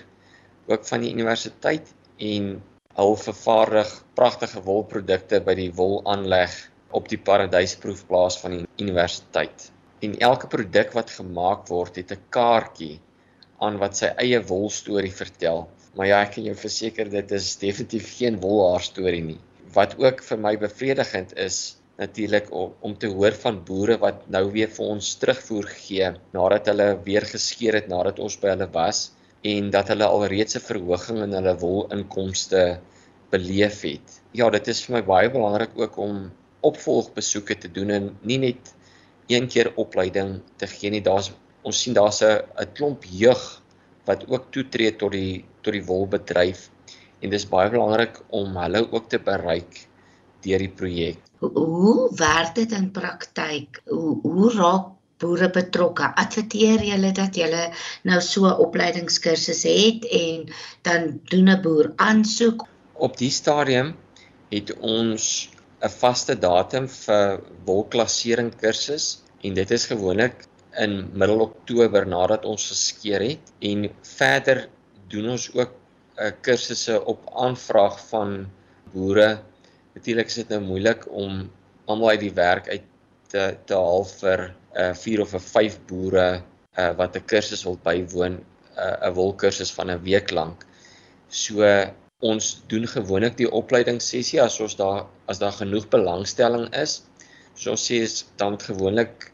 ook 0.69 0.85
van 0.87 1.05
die 1.05 1.13
universiteit 1.13 1.95
en 2.19 2.51
hul 2.99 3.17
vervaardig 3.17 3.91
pragtige 4.19 4.63
wolprodukte 4.67 5.41
by 5.45 5.55
die 5.59 5.71
wolaanleg 5.75 6.55
op 6.97 7.09
die 7.09 7.21
Paradysproefplaas 7.21 8.39
van 8.43 8.59
die 8.59 8.85
universiteit. 8.85 9.69
En 10.05 10.17
elke 10.23 10.49
produk 10.51 10.95
wat 10.97 11.11
gemaak 11.11 11.67
word, 11.69 11.97
het 11.97 12.13
'n 12.13 12.23
kaartjie 12.31 13.01
aan 13.61 13.79
wat 13.79 13.97
sy 13.97 14.11
eie 14.25 14.41
wolstorie 14.47 15.13
vertel. 15.13 15.69
Maar 15.97 16.07
ja, 16.07 16.23
ek 16.23 16.35
kan 16.37 16.45
jou 16.45 16.57
verseker 16.57 17.11
dit 17.11 17.33
is 17.33 17.57
definitief 17.57 18.17
geen 18.19 18.41
wolhaar 18.41 18.83
storie 18.83 19.25
nie. 19.25 19.39
Wat 19.75 19.97
ook 19.99 20.23
vir 20.23 20.39
my 20.39 20.57
bevredigend 20.57 21.37
is, 21.37 21.79
natuurlik 21.99 22.53
om, 22.55 22.75
om 22.81 22.95
te 22.99 23.11
hoor 23.11 23.35
van 23.43 23.59
boere 23.67 23.99
wat 23.99 24.27
nou 24.31 24.45
weer 24.55 24.71
vir 24.71 24.91
ons 24.95 25.09
terugvoer 25.19 25.67
gee 25.81 26.11
nadat 26.35 26.71
hulle 26.71 26.87
weer 27.07 27.27
geskeer 27.27 27.81
het 27.81 27.89
nadat 27.91 28.21
ons 28.23 28.37
by 28.39 28.53
hulle 28.53 28.69
was 28.77 29.09
en 29.49 29.73
dat 29.75 29.91
hulle 29.91 30.07
alreeds 30.07 30.57
'n 30.59 30.67
verhoging 30.69 31.19
in 31.25 31.35
hulle 31.39 31.55
wolinkomste 31.59 32.63
beleef 33.31 33.83
het. 33.83 34.21
Ja, 34.33 34.51
dit 34.51 34.69
is 34.69 34.85
vir 34.85 34.99
my 34.99 35.03
baie 35.03 35.31
belangrik 35.31 35.75
ook 35.75 35.99
om 35.99 36.31
opvolgbesoeke 36.63 37.59
te 37.59 37.69
doen 37.69 37.91
en 37.91 38.17
nie 38.23 38.39
net 38.39 38.75
een 39.29 39.49
keer 39.49 39.73
opleiding 39.77 40.41
te 40.57 40.67
gee 40.67 40.91
nie. 40.91 41.03
Daar's 41.03 41.33
ons 41.63 41.83
sien 41.83 41.95
daar's 41.95 42.23
'n 42.23 42.43
'n 42.63 42.73
klomp 42.75 43.05
jeug 43.05 43.63
wat 44.09 44.25
ook 44.29 44.51
toetree 44.55 44.97
tot 44.97 45.13
die 45.13 45.45
tot 45.63 45.77
die 45.77 45.85
wolbedryf 45.85 46.69
en 47.21 47.33
dis 47.35 47.49
baie 47.51 47.71
belangrik 47.71 48.21
om 48.35 48.57
hulle 48.57 48.85
ook 48.89 49.09
te 49.13 49.21
bereik 49.23 49.83
deur 50.47 50.63
die 50.63 50.75
projek. 50.81 51.19
Hoe, 51.43 52.09
werk 52.19 52.55
dit 52.55 52.73
in 52.75 52.89
praktyk? 52.95 53.81
Hoe 53.91 54.15
hoe 54.23 54.51
raak 54.55 54.95
boere 55.19 55.49
betrokke? 55.55 56.13
Adverteer 56.23 56.83
julle 56.87 57.13
dat 57.15 57.37
julle 57.39 57.65
nou 58.07 58.21
so 58.23 58.47
'n 58.47 58.59
opleidingskursus 58.65 59.63
het 59.67 60.07
en 60.23 60.49
dan 60.83 61.21
doen 61.31 61.51
'n 61.51 61.63
boer 61.63 61.93
aansoek? 61.97 62.67
Op 62.95 63.17
die 63.17 63.31
stadium 63.31 63.95
het 64.51 64.75
ons 64.79 65.51
'n 65.83 65.91
vaste 66.01 66.35
datum 66.39 66.89
vir 66.89 67.43
wolklassering 67.65 68.55
kursus 68.57 69.23
en 69.43 69.55
dit 69.55 69.71
is 69.71 69.87
gewoonlik 69.87 70.48
in 70.79 71.11
middel 71.13 71.41
Oktober 71.41 72.07
nadat 72.07 72.45
ons 72.45 72.69
geskeer 72.71 73.21
het 73.21 73.53
en 73.61 73.89
verder 74.03 74.69
doen 75.09 75.31
ons 75.35 75.51
ook 75.55 75.73
'n 75.73 76.25
uh, 76.25 76.33
kursusse 76.41 77.05
op 77.05 77.31
aanvraag 77.35 77.99
van 78.09 78.47
boere 78.93 79.39
Natuurlik 79.99 80.29
is 80.31 80.37
dit 80.39 80.51
nou 80.55 80.61
moeilik 80.63 81.01
om 81.11 81.41
almal 81.91 82.13
uit 82.15 82.21
die 82.23 82.35
werk 82.37 82.69
uit 82.71 82.85
te 83.33 83.43
te 83.67 83.75
haal 83.75 84.05
vir 84.07 84.43
'n 84.45 84.85
uh, 84.85 84.93
4 84.95 85.23
of 85.25 85.33
'n 85.35 85.43
5 85.47 85.79
boere 85.91 86.27
uh, 86.79 86.93
wat 87.01 87.17
'n 87.17 87.25
kursus 87.33 87.65
wil 87.67 87.79
bywoon, 87.83 88.37
'n 88.39 89.09
uh, 89.09 89.11
wolkursus 89.17 89.73
van 89.75 89.91
'n 89.91 90.03
week 90.07 90.31
lank. 90.31 90.63
So 91.29 91.67
ons 92.21 92.63
doen 92.71 92.87
gewoonlik 92.87 93.37
die 93.37 93.51
opleidingssessie 93.51 94.41
as 94.43 94.61
ons 94.61 94.77
daar 94.77 95.07
as 95.27 95.43
daar 95.43 95.57
genoeg 95.59 95.89
belangstelling 95.89 96.71
is. 96.85 97.03
So 97.55 97.75
ons 97.75 97.91
sê 97.91 97.99
is 98.07 98.25
dan 98.37 98.61
gewoonlik 98.61 99.33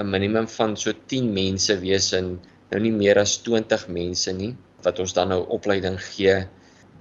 'n 0.00 0.10
minimum 0.16 0.46
van 0.48 0.76
so 0.82 0.92
10 1.12 1.28
mense 1.36 1.76
wees 1.84 2.12
en 2.16 2.32
nou 2.70 2.80
nie 2.80 2.94
meer 3.02 3.18
as 3.20 3.36
20 3.46 3.86
mense 3.92 4.32
nie 4.32 4.52
wat 4.84 5.00
ons 5.02 5.12
dan 5.16 5.28
nou 5.34 5.40
opleiding 5.56 5.98
gee 6.00 6.36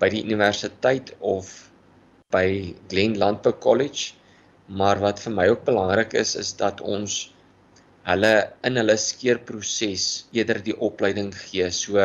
by 0.01 0.09
die 0.11 0.23
universiteit 0.27 1.13
of 1.19 1.51
by 2.33 2.75
Glen 2.91 3.17
Landbou 3.21 3.53
College. 3.63 4.13
Maar 4.67 4.99
wat 5.01 5.21
vir 5.23 5.33
my 5.33 5.47
ook 5.49 5.63
belangrik 5.65 6.13
is 6.19 6.35
is 6.35 6.51
dat 6.59 6.81
ons 6.81 7.15
hulle 8.09 8.33
in 8.67 8.77
hulle 8.79 8.97
skeerproses 9.01 10.05
eerder 10.35 10.61
die 10.65 10.75
opleiding 10.89 11.31
gee. 11.35 11.69
So 11.71 12.03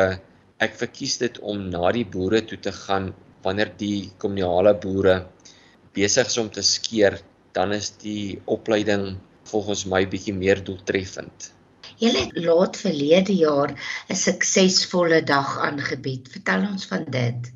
ek 0.65 0.79
verkies 0.79 1.19
dit 1.21 1.39
om 1.43 1.67
na 1.69 1.91
die 1.95 2.07
boere 2.15 2.41
toe 2.47 2.57
te 2.57 2.73
gaan 2.73 3.11
wanneer 3.45 3.71
die 3.77 4.11
kommunale 4.21 4.73
boere 4.81 5.19
besig 5.95 6.31
is 6.31 6.37
om 6.41 6.49
te 6.49 6.63
skeer, 6.65 7.19
dan 7.53 7.71
is 7.75 7.91
die 8.01 8.39
opleiding 8.51 9.15
volgens 9.49 9.85
my 9.85 10.03
bietjie 10.07 10.33
meer 10.33 10.63
doeltreffend. 10.63 11.51
Julle 12.01 12.25
het 12.25 12.37
laat 12.43 12.77
verlede 12.77 13.35
jaar 13.35 13.71
'n 14.09 14.15
suksesvolle 14.15 15.23
dag 15.23 15.59
aangebied. 15.59 16.27
Vertel 16.31 16.67
ons 16.71 16.85
van 16.85 17.05
dit. 17.09 17.51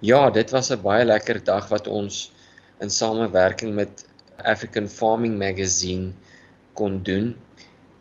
Ja, 0.00 0.30
dit 0.30 0.50
was 0.50 0.70
'n 0.70 0.82
baie 0.82 1.04
lekker 1.04 1.44
dag 1.44 1.68
wat 1.68 1.86
ons 1.86 2.32
in 2.80 2.90
samewerking 2.90 3.74
met 3.74 4.06
African 4.36 4.88
Farming 4.88 5.38
Magazine 5.38 6.12
kon 6.72 7.02
doen 7.02 7.36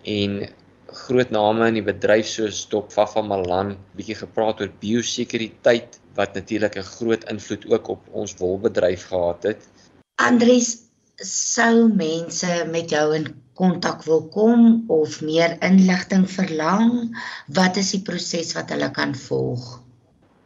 en 0.04 0.50
groot 0.86 1.30
name 1.30 1.68
in 1.68 1.74
die 1.80 1.84
bedryf 1.84 2.28
soos 2.28 2.66
Dr. 2.70 2.88
Fafa 2.90 3.22
Malan 3.22 3.76
bietjie 3.98 4.16
gepraat 4.16 4.62
oor 4.62 4.72
biosekuriteit 4.80 6.00
wat 6.16 6.34
natuurlik 6.34 6.78
'n 6.78 6.92
groot 6.98 7.24
invloed 7.32 7.66
ook 7.72 7.88
op 7.88 8.08
ons 8.12 8.36
wolbedryf 8.38 9.08
gehad 9.08 9.44
het. 9.44 9.68
Andries, 10.16 10.85
sou 11.24 11.88
mense 11.88 12.66
met 12.72 12.92
jou 12.92 13.16
in 13.16 13.30
kontak 13.56 14.04
wil 14.04 14.26
kom 14.34 14.84
of 14.92 15.22
meer 15.24 15.56
inligting 15.64 16.26
verlang, 16.28 17.16
wat 17.48 17.78
is 17.80 17.94
die 17.96 18.04
proses 18.04 18.52
wat 18.58 18.70
hulle 18.74 18.90
kan 18.92 19.16
volg? 19.16 19.80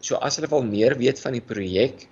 So 0.02 0.16
as 0.22 0.38
hulle 0.38 0.50
wil 0.52 0.64
meer 0.64 0.96
weet 1.00 1.20
van 1.20 1.34
die 1.34 1.44
projek, 1.44 2.08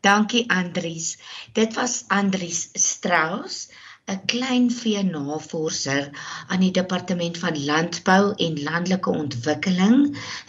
Dankie 0.04 0.44
Andries. 0.52 1.16
Dit 1.52 1.74
was 1.74 2.04
Andries 2.08 2.68
Strauss 2.72 3.68
'n 4.12 4.20
kleinvee 4.28 5.02
navorser 5.02 6.10
aan 6.48 6.60
die 6.60 6.72
departement 6.78 7.38
van 7.40 7.56
landbou 7.64 8.34
en 8.46 8.58
landelike 8.66 9.10
ontwikkeling 9.10 10.02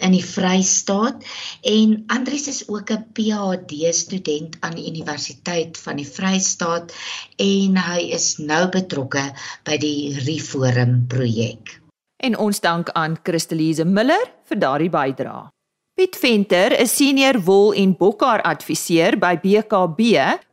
in 0.07 0.11
die 0.11 0.25
Vrystaat 0.25 1.23
en 1.71 1.93
Andries 2.17 2.49
is 2.51 2.67
ook 2.67 2.91
'n 2.91 3.05
PhD 3.15 3.95
student 3.95 4.57
aan 4.59 4.75
die 4.75 4.89
Universiteit 4.91 5.79
van 5.87 5.95
die 6.03 6.09
Vrystaat 6.17 6.91
en 7.37 7.79
hy 7.87 7.99
is 8.19 8.37
nou 8.37 8.67
betrokke 8.69 9.25
by 9.63 9.77
die 9.77 10.19
Reforum 10.27 11.07
projek. 11.07 11.79
En 12.17 12.37
ons 12.37 12.59
dank 12.59 12.89
aan 12.89 13.19
Christelise 13.23 13.85
Miller 13.85 14.31
vir 14.49 14.59
daardie 14.59 14.89
bydrae. 14.89 15.54
Piet 15.95 16.17
Venter, 16.19 16.75
'n 16.75 16.87
senior 16.87 17.37
wol 17.39 17.71
en 17.73 17.93
bokhaar 17.95 18.41
adviseur 18.43 19.15
by 19.15 19.37
BKB, 19.39 19.99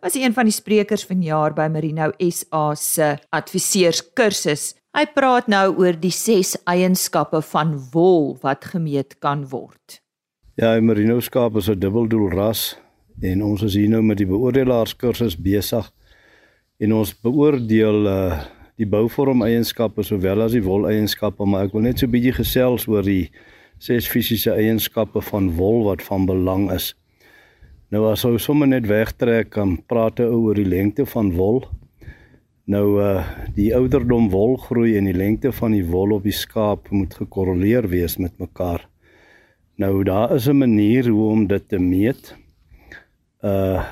was 0.01 0.14
een 0.14 0.33
van 0.33 0.47
die 0.47 0.55
sprekers 0.55 1.03
vanjaar 1.05 1.51
by 1.53 1.67
Merino 1.67 2.12
SA 2.31 2.75
se 2.75 3.17
adviseurskursus. 3.29 4.77
Hy 4.95 5.05
praat 5.14 5.49
nou 5.49 5.75
oor 5.83 5.99
die 5.99 6.14
6 6.14 6.62
eienskappe 6.64 7.43
van 7.43 7.75
wol 7.90 8.38
wat 8.40 8.64
gemeet 8.64 9.19
kan 9.19 9.43
word. 9.49 9.99
Ja, 10.55 10.81
Merino 10.81 11.19
skaap 11.21 11.57
is 11.57 11.69
'n 11.69 11.79
dubbeldoel 11.79 12.31
ras 12.31 12.77
en 13.21 13.43
ons 13.43 13.62
is 13.62 13.75
hier 13.75 13.88
nou 13.88 14.03
met 14.03 14.19
die 14.19 14.27
beoordelaarskursus 14.27 15.35
besig 15.37 15.90
en 16.79 16.93
ons 16.93 17.14
beoordeel 17.21 18.07
uh 18.07 18.45
die 18.77 18.87
bouvorm 18.87 19.43
eienskappe 19.43 20.03
sowel 20.03 20.43
as 20.43 20.53
die 20.53 20.62
wol 20.62 20.87
eienskappe, 20.87 21.45
maar 21.45 21.64
ek 21.64 21.73
wil 21.73 21.83
net 21.83 21.99
so 21.99 22.07
'n 22.07 22.11
bietjie 22.11 22.33
gesels 22.33 22.87
oor 22.87 23.03
die 23.03 23.31
ses 23.83 24.07
fisiese 24.07 24.53
eienskappe 24.55 25.21
van 25.27 25.49
wol 25.59 25.81
wat 25.88 26.03
van 26.07 26.27
belang 26.29 26.68
is. 26.71 26.92
Nou 27.90 28.05
as 28.12 28.23
ou 28.25 28.37
sommer 28.38 28.68
net 28.71 28.87
wegtrek 28.87 29.51
kan 29.57 29.75
praat 29.90 30.23
oor 30.23 30.55
die 30.55 30.68
lengte 30.68 31.07
van 31.11 31.33
wol. 31.35 31.64
Nou 32.71 32.87
uh 33.03 33.27
die 33.57 33.73
ouderdom 33.75 34.31
wol 34.31 34.55
groei 34.68 34.95
en 35.01 35.11
die 35.11 35.16
lengte 35.18 35.51
van 35.53 35.75
die 35.75 35.85
wol 35.85 36.14
op 36.16 36.29
die 36.29 36.37
skaap 36.37 36.92
moet 36.95 37.18
gekorreleer 37.18 37.90
wees 37.90 38.16
met 38.23 38.38
mekaar. 38.38 38.87
Nou 39.83 40.05
daar 40.07 40.37
is 40.37 40.47
'n 40.49 40.62
manier 40.62 41.09
hoe 41.11 41.31
om 41.31 41.47
dit 41.47 41.68
te 41.68 41.79
meet. 41.79 42.37
Uh 43.42 43.83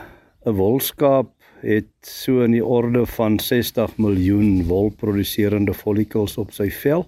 'n 0.46 0.54
wolskaap 0.54 1.34
het 1.60 1.92
so 2.00 2.40
in 2.40 2.52
die 2.52 2.64
orde 2.64 3.06
van 3.06 3.38
60 3.38 3.96
miljoen 3.96 4.64
wolproduserende 4.64 5.74
follikels 5.74 6.38
op 6.38 6.52
sy 6.52 6.70
vel. 6.70 7.06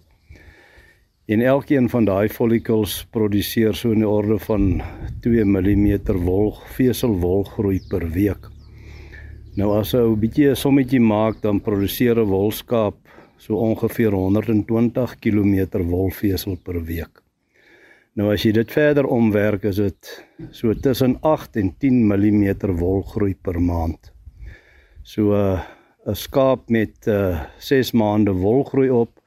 En 1.33 1.41
elkeen 1.41 1.89
van 1.89 2.05
daai 2.05 2.29
follicles 2.29 2.95
produseer 3.11 3.75
so 3.75 3.95
'n 3.95 4.05
orde 4.05 4.39
van 4.39 4.83
2 5.21 5.45
mm 5.45 5.89
wol 6.27 6.51
veselwolgroei 6.77 7.81
per 7.89 8.05
week. 8.11 8.49
Nou 9.57 9.79
as 9.79 9.93
jy 9.93 10.03
'n 10.03 10.21
bietjie 10.21 10.51
'n 10.51 10.57
sommetjie 10.57 11.01
maak, 11.01 11.41
dan 11.43 11.61
produseer 11.61 12.21
'n 12.21 12.29
wolskaap 12.29 12.97
so 13.39 13.55
ongeveer 13.55 14.13
120 14.13 15.19
km 15.21 15.83
wolvesel 15.95 16.57
per 16.57 16.85
week. 16.85 17.23
Nou 18.15 18.33
as 18.33 18.43
jy 18.43 18.53
dit 18.53 18.73
verder 18.73 19.07
omwerk, 19.07 19.65
is 19.65 19.77
dit 19.77 20.27
so 20.51 20.75
tussen 20.75 21.17
8 21.21 21.57
en 21.57 21.75
10 21.79 22.07
mm 22.07 22.77
wolgroei 22.77 23.35
per 23.35 23.61
maand. 23.61 24.13
So 25.03 25.23
'n 25.33 25.61
uh, 26.09 26.15
skaap 26.15 26.69
met 26.69 27.07
uh, 27.07 27.41
6 27.59 27.93
maande 27.93 28.33
wolgroei 28.33 28.91
op 28.91 29.22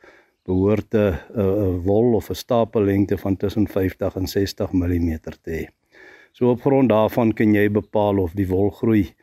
behoort 0.46 0.94
'n 0.94 1.18
'n 1.36 1.82
wol 1.84 2.14
of 2.16 2.30
'n 2.30 2.36
stapellengte 2.36 3.18
van 3.18 3.38
tussen 3.38 3.68
50 3.68 4.16
en 4.16 4.28
60 4.28 4.72
mm 4.72 5.18
te 5.42 5.52
hê. 5.52 5.66
So 6.32 6.50
op 6.50 6.62
grond 6.62 6.90
daarvan 6.90 7.34
kan 7.34 7.54
jy 7.54 7.70
bepaal 7.72 8.18
of 8.18 8.34
die 8.34 8.48
wol 8.48 8.70
groei 8.70 9.14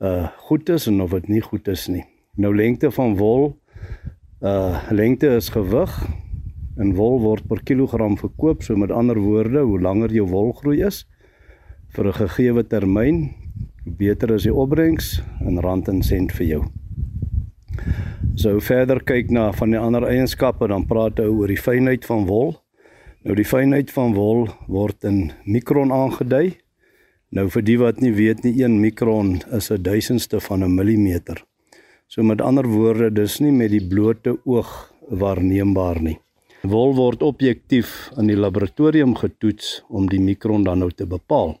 uh 0.00 0.28
goed 0.36 0.68
is 0.68 0.86
en 0.86 1.00
of 1.00 1.10
dit 1.10 1.28
nie 1.28 1.42
goed 1.42 1.68
is 1.68 1.88
nie. 1.88 2.04
Nou 2.36 2.54
lengte 2.56 2.90
van 2.90 3.16
wol 3.16 3.58
uh 4.40 4.90
lengte 4.90 5.26
is 5.36 5.48
gewig 5.48 5.92
en 6.78 6.94
wol 6.94 7.20
word 7.20 7.46
per 7.48 7.62
kilogram 7.62 8.16
verkoop. 8.16 8.62
So 8.62 8.76
met 8.76 8.90
ander 8.90 9.18
woorde, 9.18 9.60
hoe 9.60 9.80
langer 9.80 10.14
jou 10.14 10.26
wol 10.30 10.52
groei 10.52 10.82
is 10.86 11.06
vir 11.88 12.06
'n 12.06 12.12
gegeewe 12.12 12.62
termyn, 12.66 13.34
hoe 13.84 13.92
beter 13.92 14.30
is 14.30 14.42
die 14.42 14.54
opbrengs 14.54 15.22
in 15.40 15.58
rand 15.58 15.88
en 15.88 16.02
sent 16.02 16.32
vir 16.32 16.46
jou. 16.46 16.62
So 18.38 18.60
verder 18.60 19.00
kyk 19.02 19.30
na 19.34 19.50
van 19.52 19.74
die 19.74 19.80
ander 19.80 20.06
eienskappe 20.06 20.68
dan 20.68 20.86
praat 20.86 21.18
hy 21.18 21.26
oor 21.26 21.50
die 21.50 21.58
fynheid 21.58 22.06
van 22.06 22.26
wol. 22.28 22.54
Nou 23.26 23.34
die 23.34 23.46
fynheid 23.46 23.90
van 23.90 24.14
wol 24.14 24.46
word 24.68 25.04
in 25.04 25.32
mikron 25.44 25.90
aangedui. 25.92 26.58
Nou 27.34 27.48
vir 27.52 27.64
die 27.66 27.76
wat 27.80 27.98
nie 28.00 28.12
weet 28.14 28.44
nie, 28.44 28.54
1 28.62 28.78
mikron 28.80 29.42
is 29.52 29.70
'n 29.70 29.82
duisendste 29.82 30.40
van 30.40 30.64
'n 30.64 30.74
millimeter. 30.74 31.44
So 32.06 32.22
met 32.22 32.40
ander 32.40 32.66
woorde, 32.66 33.10
dis 33.10 33.40
nie 33.40 33.52
met 33.52 33.70
die 33.70 33.86
blote 33.88 34.38
oog 34.44 34.92
waarneembaar 35.10 36.00
nie. 36.00 36.18
Wol 36.62 36.94
word 36.94 37.22
objektief 37.22 38.10
in 38.16 38.26
die 38.26 38.36
laboratorium 38.36 39.14
getoets 39.14 39.84
om 39.88 40.08
die 40.08 40.20
mikron 40.20 40.64
dan 40.64 40.78
nou 40.78 40.90
te 40.90 41.06
bepaal. 41.06 41.60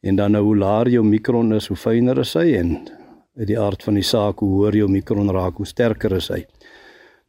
En 0.00 0.16
dan 0.16 0.32
nou 0.32 0.42
hoe 0.44 0.56
laer 0.56 0.88
jou 0.88 1.04
mikron 1.04 1.54
is, 1.54 1.66
hoe 1.66 1.76
fyner 1.76 2.18
is 2.18 2.34
hy 2.34 2.54
en 2.58 2.88
uit 3.38 3.46
die 3.46 3.58
aard 3.58 3.82
van 3.86 3.94
die 3.94 4.06
saak 4.06 4.42
hoe 4.42 4.50
hoor 4.56 4.76
jou 4.76 4.88
mikron 4.90 5.30
raak 5.30 5.56
hoe 5.56 5.66
sterker 5.66 6.16
is 6.16 6.28
hy. 6.28 6.44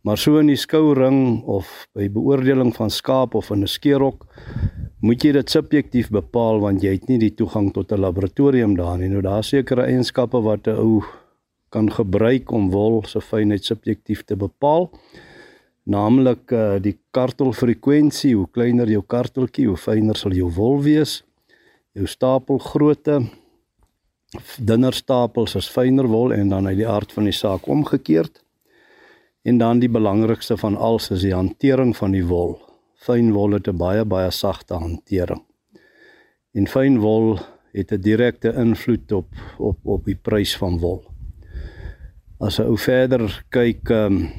Maar 0.01 0.17
so 0.17 0.39
in 0.39 0.47
die 0.47 0.57
skouring 0.57 1.43
of 1.43 1.87
by 1.93 2.07
beoordeling 2.09 2.71
van 2.75 2.89
skaap 2.89 3.35
of 3.35 3.51
in 3.51 3.63
'n 3.63 3.67
skeerhok 3.67 4.25
moet 5.01 5.23
jy 5.23 5.31
dit 5.31 5.49
subjektief 5.49 6.09
bepaal 6.09 6.59
want 6.59 6.83
jy 6.83 6.93
het 6.93 7.07
nie 7.07 7.19
die 7.19 7.35
toegang 7.35 7.73
tot 7.73 7.91
'n 7.91 7.99
laboratorium 7.99 8.75
daar 8.75 8.97
nie. 8.97 9.09
Nou 9.09 9.21
daar 9.21 9.43
sekerre 9.43 9.85
eienskappe 9.85 10.41
wat 10.41 10.67
'n 10.67 10.77
ou 10.77 11.03
kan 11.69 11.91
gebruik 11.91 12.51
om 12.51 12.69
wol 12.71 13.03
se 13.05 13.21
fynheid 13.21 13.63
subjektief 13.63 14.23
te 14.23 14.35
bepaal. 14.35 14.89
Naamlik 15.89 16.51
uh, 16.51 16.77
die 16.81 16.97
kartelfrekwensie, 17.11 18.35
hoe 18.35 18.47
kleiner 18.51 18.89
jou 18.89 19.01
karteltjie, 19.01 19.67
hoe 19.67 19.77
fyner 19.77 20.15
sal 20.15 20.31
jou 20.31 20.49
wol 20.53 20.81
wees. 20.81 21.23
Jou 21.93 22.05
stapelgrootte, 22.05 23.23
dunner 24.57 24.93
stapels 24.93 25.55
is 25.57 25.69
fyner 25.69 26.07
wol 26.07 26.33
en 26.33 26.49
dan 26.49 26.67
uit 26.69 26.77
die 26.77 26.87
aard 26.87 27.13
van 27.15 27.25
die 27.25 27.35
saak 27.35 27.67
omgekeerd. 27.67 28.43
En 29.47 29.57
dan 29.57 29.79
die 29.79 29.89
belangrikste 29.89 30.57
van 30.57 30.77
alles 30.77 31.09
is 31.15 31.23
die 31.25 31.33
hantering 31.33 31.95
van 31.97 32.13
die 32.13 32.25
wol. 32.25 32.59
Fyn 32.99 33.31
wol 33.33 33.55
het 33.57 33.67
'n 33.67 33.77
baie 33.77 34.05
baie 34.05 34.31
sagte 34.31 34.73
hantering. 34.73 35.41
En 36.53 36.67
fyn 36.67 36.99
wol 36.99 37.39
het 37.73 37.91
'n 37.91 38.01
direkte 38.01 38.53
invloed 38.53 39.11
op 39.11 39.27
op 39.57 39.77
op 39.83 40.05
die 40.05 40.15
prys 40.15 40.57
van 40.57 40.79
wol. 40.79 41.03
As 42.39 42.59
'n 42.59 42.67
ou 42.67 42.77
verder 42.77 43.45
kyk 43.49 43.89
um, 43.89 44.29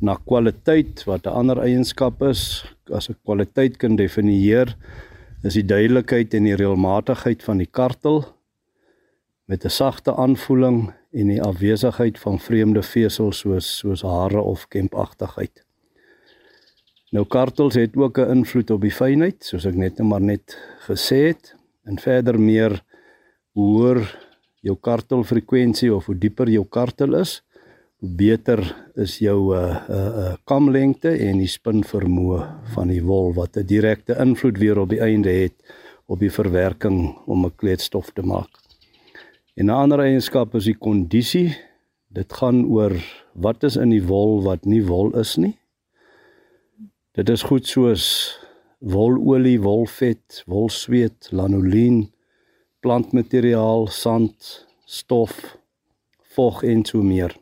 na 0.00 0.14
kwaliteit 0.14 1.04
wat 1.04 1.26
'n 1.26 1.34
ander 1.34 1.58
eienskap 1.58 2.22
is, 2.22 2.64
as 2.92 3.08
'n 3.08 3.16
kwaliteit 3.24 3.76
kan 3.76 3.96
definieer, 3.96 4.76
is 5.42 5.54
die 5.54 5.64
duidelikheid 5.64 6.34
en 6.34 6.44
die 6.44 6.56
reëlmatigheid 6.56 7.42
van 7.42 7.58
die 7.58 7.70
kartel 7.70 8.39
met 9.50 9.64
'n 9.64 9.68
sagte 9.68 10.14
aanvoeling 10.14 10.92
en 11.10 11.26
die 11.26 11.42
afwesigheid 11.42 12.18
van 12.18 12.38
vreemde 12.38 12.82
vesels 12.82 13.38
soos 13.38 13.78
soos 13.78 14.02
hare 14.02 14.40
of 14.40 14.68
kempagtigheid. 14.68 15.64
Nou 17.10 17.26
kartels 17.26 17.74
het 17.74 17.96
ook 17.96 18.18
'n 18.18 18.30
invloed 18.30 18.70
op 18.70 18.80
die 18.80 18.96
fynheid, 19.02 19.44
soos 19.44 19.64
ek 19.66 19.74
net 19.74 19.98
nou 19.98 20.08
maar 20.08 20.20
net 20.20 20.58
gesê 20.86 21.26
het, 21.26 21.56
en 21.84 21.98
verder 21.98 22.40
meer 22.40 22.82
hoe 23.52 23.66
hoër 23.76 24.18
jou 24.60 24.76
kartelfrekwensie 24.80 25.94
of 25.94 26.06
hoe 26.06 26.18
dieper 26.18 26.48
jou 26.48 26.64
kartel 26.68 27.14
is, 27.14 27.42
hoe 27.98 28.10
beter 28.10 28.76
is 28.94 29.18
jou 29.18 29.56
uh 29.56 29.76
uh, 29.88 29.96
uh 29.96 30.34
kamlengte 30.44 31.10
en 31.28 31.38
die 31.38 31.50
spinvermoë 31.58 32.46
van 32.74 32.88
die 32.88 33.02
wol 33.02 33.34
wat 33.34 33.56
'n 33.56 33.66
direkte 33.66 34.16
invloed 34.18 34.58
weer 34.58 34.78
op 34.78 34.88
die 34.88 35.00
einde 35.00 35.30
het 35.30 35.56
op 36.06 36.18
die 36.18 36.32
verwerking 36.32 37.16
om 37.26 37.44
'n 37.44 37.56
kleedstof 37.56 38.10
te 38.10 38.22
maak. 38.22 38.59
En 39.54 39.66
'n 39.66 39.70
ander 39.70 40.00
eienskap 40.00 40.54
is 40.54 40.64
die 40.64 40.78
kondisie. 40.78 41.56
Dit 42.08 42.32
gaan 42.32 42.66
oor 42.66 42.94
wat 43.34 43.62
is 43.62 43.76
in 43.76 43.90
die 43.90 44.06
wol 44.06 44.42
wat 44.42 44.64
nie 44.64 44.82
wol 44.86 45.10
is 45.18 45.36
nie. 45.36 45.58
Dit 47.12 47.28
is 47.28 47.42
goed 47.42 47.66
soos 47.66 48.38
wololie, 48.78 49.60
wolvet, 49.60 50.42
wolsweet, 50.46 51.28
lanolien, 51.30 52.12
plantmateriaal, 52.80 53.86
sand, 53.86 54.66
stof, 54.84 55.56
vog 56.34 56.62
en 56.64 56.84
so 56.84 57.02
meer. 57.02 57.34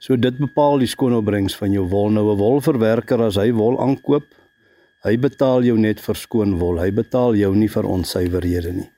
So 0.00 0.16
dit 0.16 0.38
bepaal 0.40 0.78
die 0.78 0.88
skoonopbrengs 0.88 1.56
van 1.60 1.72
jou 1.72 1.86
wol. 1.88 2.10
Nou 2.10 2.32
'n 2.32 2.38
wolverwerker 2.38 3.20
as 3.20 3.36
hy 3.36 3.52
wol 3.52 3.78
aankoop, 3.80 4.24
hy 5.04 5.16
betaal 5.16 5.62
jou 5.62 5.78
net 5.78 6.00
vir 6.00 6.14
skoon 6.14 6.58
wol. 6.58 6.78
Hy 6.78 6.90
betaal 6.90 7.36
jou 7.36 7.54
nie 7.54 7.68
vir 7.68 7.84
onsuiverhede 7.84 8.72
nie. 8.72 8.90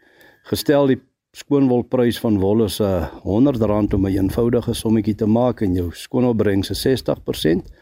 Gestel 0.44 0.86
die 0.86 1.00
skoonwolprys 1.32 2.18
van 2.20 2.34
wol 2.40 2.64
is 2.64 2.78
'n 2.80 2.84
uh, 2.84 3.06
R100 3.24 3.94
om 3.96 4.06
'n 4.06 4.16
eenvoudige 4.16 4.74
sommetjie 4.74 5.14
te 5.14 5.26
maak 5.26 5.62
en 5.62 5.74
jou 5.74 5.88
skoonopbrengs 5.90 6.70
is 6.70 6.82
60%, 6.86 7.72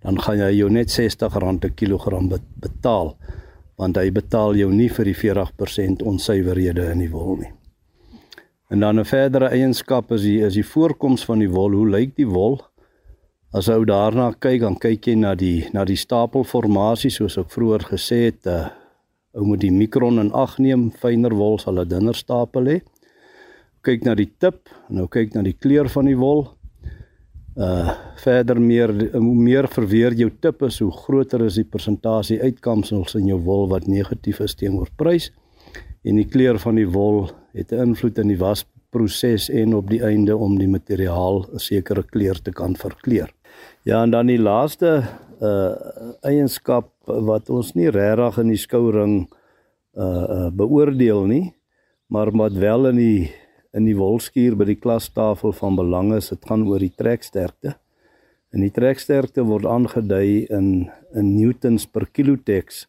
dan 0.00 0.20
gaan 0.22 0.38
jy 0.38 0.50
jou 0.56 0.70
net 0.70 0.90
R60 0.90 1.58
per 1.58 1.70
kilogram 1.70 2.28
betaal 2.60 3.16
want 3.76 3.96
hy 3.96 4.10
betaal 4.10 4.54
jou 4.56 4.72
nie 4.72 4.88
vir 4.88 5.04
die 5.04 5.14
40% 5.14 6.02
onsuiverhede 6.02 6.90
in 6.92 6.98
die 6.98 7.10
wol 7.10 7.36
nie. 7.36 7.52
En 8.70 8.80
dan 8.80 8.98
'n 8.98 9.04
verdere 9.04 9.48
eienskap 9.48 10.12
is 10.12 10.22
die 10.22 10.40
is 10.40 10.54
die 10.54 10.66
voorkoms 10.72 11.24
van 11.24 11.38
die 11.38 11.50
wol. 11.50 11.72
Hoe 11.72 11.88
lyk 11.88 12.16
die 12.16 12.28
wol? 12.28 12.60
As 13.52 13.68
ou 13.68 13.84
daarna 13.84 14.34
kyk, 14.38 14.60
dan 14.60 14.76
kyk 14.76 15.06
jy 15.06 15.14
na 15.14 15.34
die 15.34 15.68
na 15.72 15.84
die 15.84 15.96
stapelformasie 15.96 17.10
soos 17.10 17.38
ek 17.38 17.50
vroeër 17.50 17.80
gesê 17.80 18.24
het, 18.24 18.46
uh, 18.46 18.68
ou 19.34 19.44
moet 19.44 19.60
die 19.60 19.72
mikron 19.72 20.18
in 20.18 20.32
ag 20.32 20.58
neem, 20.58 20.90
fyner 20.90 21.34
wol 21.34 21.58
sal 21.58 21.80
'n 21.80 21.88
dunner 21.88 22.14
stapel 22.14 22.64
hê 22.64 22.80
kyk 23.82 24.04
na 24.04 24.14
die 24.14 24.28
tip, 24.40 24.68
nou 24.92 25.06
kyk 25.08 25.34
na 25.34 25.42
die 25.46 25.56
kleur 25.56 25.88
van 25.92 26.08
die 26.10 26.18
wol. 26.18 26.46
Uh 27.56 27.96
verder 28.20 28.58
meer 28.60 28.90
hoe 29.14 29.34
meer 29.34 29.64
verweer 29.72 30.12
jou 30.12 30.28
tip 30.44 30.60
is, 30.66 30.78
hoe 30.84 30.92
groter 30.92 31.46
is 31.46 31.56
die 31.56 31.64
persentasie 31.64 32.36
uitkomsels 32.42 33.14
in 33.16 33.30
jou 33.30 33.38
wol 33.46 33.64
wat 33.70 33.88
negatief 33.88 34.42
is 34.44 34.54
teenoor 34.60 34.90
prys. 35.00 35.30
En 36.04 36.20
die 36.20 36.28
kleur 36.28 36.60
van 36.60 36.76
die 36.76 36.88
wol 36.88 37.30
het 37.56 37.72
'n 37.72 37.88
invloed 37.88 38.18
in 38.18 38.28
die 38.28 38.38
wasproses 38.38 39.48
en 39.48 39.74
op 39.74 39.88
die 39.88 40.02
einde 40.04 40.36
om 40.36 40.58
die 40.58 40.68
materiaal 40.68 41.46
'n 41.48 41.58
sekere 41.58 42.02
kleur 42.02 42.42
te 42.42 42.52
kan 42.52 42.76
verkleur. 42.76 43.32
Ja, 43.84 44.02
en 44.02 44.10
dan 44.10 44.26
die 44.26 44.38
laaste 44.38 45.02
uh 45.40 45.74
eienskap 46.22 46.92
wat 47.06 47.50
ons 47.50 47.74
nie 47.74 47.88
regtig 47.88 48.38
in 48.38 48.48
die 48.48 48.60
skouring 48.60 49.28
uh, 49.96 50.04
uh 50.04 50.50
beoordeel 50.52 51.24
nie, 51.26 51.54
maar 52.06 52.30
wat 52.30 52.52
wel 52.52 52.86
in 52.86 52.96
die 52.96 53.32
in 53.76 53.86
die 53.86 53.96
wolskuur 53.96 54.56
by 54.58 54.66
die 54.72 54.78
klastafel 54.80 55.54
van 55.54 55.76
belang 55.78 56.12
is, 56.16 56.30
dit 56.32 56.46
gaan 56.48 56.66
oor 56.68 56.82
die 56.82 56.92
treksterkte. 56.96 57.76
En 58.50 58.64
die 58.64 58.72
treksterkte 58.74 59.44
word 59.46 59.68
aangedui 59.70 60.46
in 60.50 60.90
in 61.14 61.30
newtons 61.34 61.86
per 61.90 62.06
kilotex. 62.06 62.84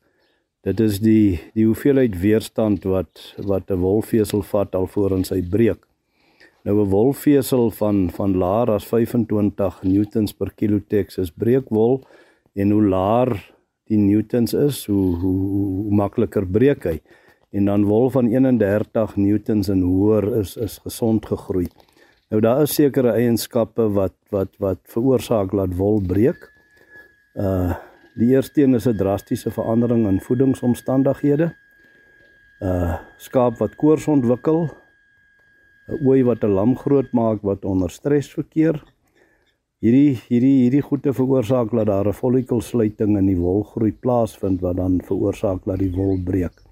Dit 0.65 0.81
is 0.81 0.99
die 1.01 1.39
die 1.57 1.65
hoeveelheid 1.65 2.17
weerstand 2.21 2.85
wat 2.85 3.33
wat 3.37 3.69
'n 3.71 3.81
wolvesel 3.81 4.41
vat 4.41 4.75
alvorens 4.75 5.29
hy 5.29 5.41
breek. 5.41 5.85
Nou 6.65 6.81
'n 6.81 6.89
wolvesel 6.89 7.71
van 7.71 8.09
van 8.09 8.37
laer 8.37 8.71
as 8.71 8.85
25 8.85 9.83
newtons 9.83 10.33
per 10.33 10.51
kilotex 10.55 11.17
is 11.17 11.31
breekwol 11.31 12.01
en 12.53 12.71
hoe 12.71 12.83
laer 12.83 13.53
die 13.85 13.97
newtons 13.97 14.53
is, 14.53 14.85
hoe 14.85 15.15
hoe, 15.15 15.39
hoe 15.85 15.95
makliker 15.95 16.45
breek 16.45 16.83
hy 16.83 17.01
en 17.51 17.65
dan 17.65 17.83
wol 17.83 18.09
van 18.09 18.27
31 18.31 19.15
newtons 19.15 19.69
en 19.69 19.81
hoër 19.81 20.27
is 20.39 20.55
is 20.57 20.77
gesond 20.83 21.25
gegroei. 21.25 21.67
Nou 22.31 22.41
daar 22.41 22.61
is 22.63 22.75
sekere 22.75 23.11
eienskappe 23.11 23.89
wat 23.91 24.15
wat 24.31 24.53
wat 24.63 24.79
veroorsaak 24.93 25.51
dat 25.51 25.75
wol 25.75 25.99
breek. 26.01 26.47
Uh 27.35 27.75
die 28.19 28.33
eerste 28.35 28.61
een 28.61 28.75
is 28.75 28.87
'n 28.87 28.97
drastiese 28.97 29.51
verandering 29.51 30.07
in 30.07 30.21
voedingsomstandighede. 30.21 31.51
Uh 32.59 32.99
skaap 33.17 33.57
wat 33.57 33.75
koors 33.75 34.07
ontwikkel, 34.07 34.69
'n 35.87 36.07
ooi 36.07 36.23
wat 36.23 36.43
'n 36.43 36.55
lam 36.55 36.75
groot 36.75 37.11
maak 37.11 37.41
wat 37.41 37.65
onder 37.65 37.89
stres 37.89 38.31
verkeer. 38.31 38.83
Hierdie 39.79 40.19
hierdie 40.27 40.57
hierdie 40.63 40.81
goede 40.81 41.13
veroorsaak 41.13 41.71
dat 41.71 41.87
daar 41.87 42.07
'n 42.07 42.13
follikelsluiting 42.13 43.17
in 43.17 43.25
die 43.25 43.37
wolgroei 43.37 43.91
plaasvind 43.91 44.61
wat 44.61 44.75
dan 44.75 45.01
veroorsaak 45.03 45.65
dat 45.65 45.79
die 45.79 45.91
wol 45.91 46.17
breek. 46.23 46.70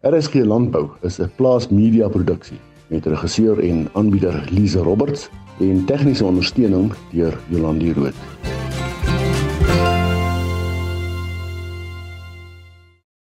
RSG 0.00 0.34
Landbou 0.34 0.90
is 1.02 1.18
'n 1.18 1.32
plaasmedia 1.36 2.08
produksie 2.08 2.60
met 2.88 3.06
regisseur 3.06 3.60
en 3.60 3.88
aanbieder 3.92 4.44
Lize 4.50 4.78
Roberts 4.78 5.28
en 5.60 5.84
tegniese 5.84 6.24
ondersteuning 6.24 6.94
deur 7.12 7.38
Jolandi 7.48 7.92
Root. 7.92 8.14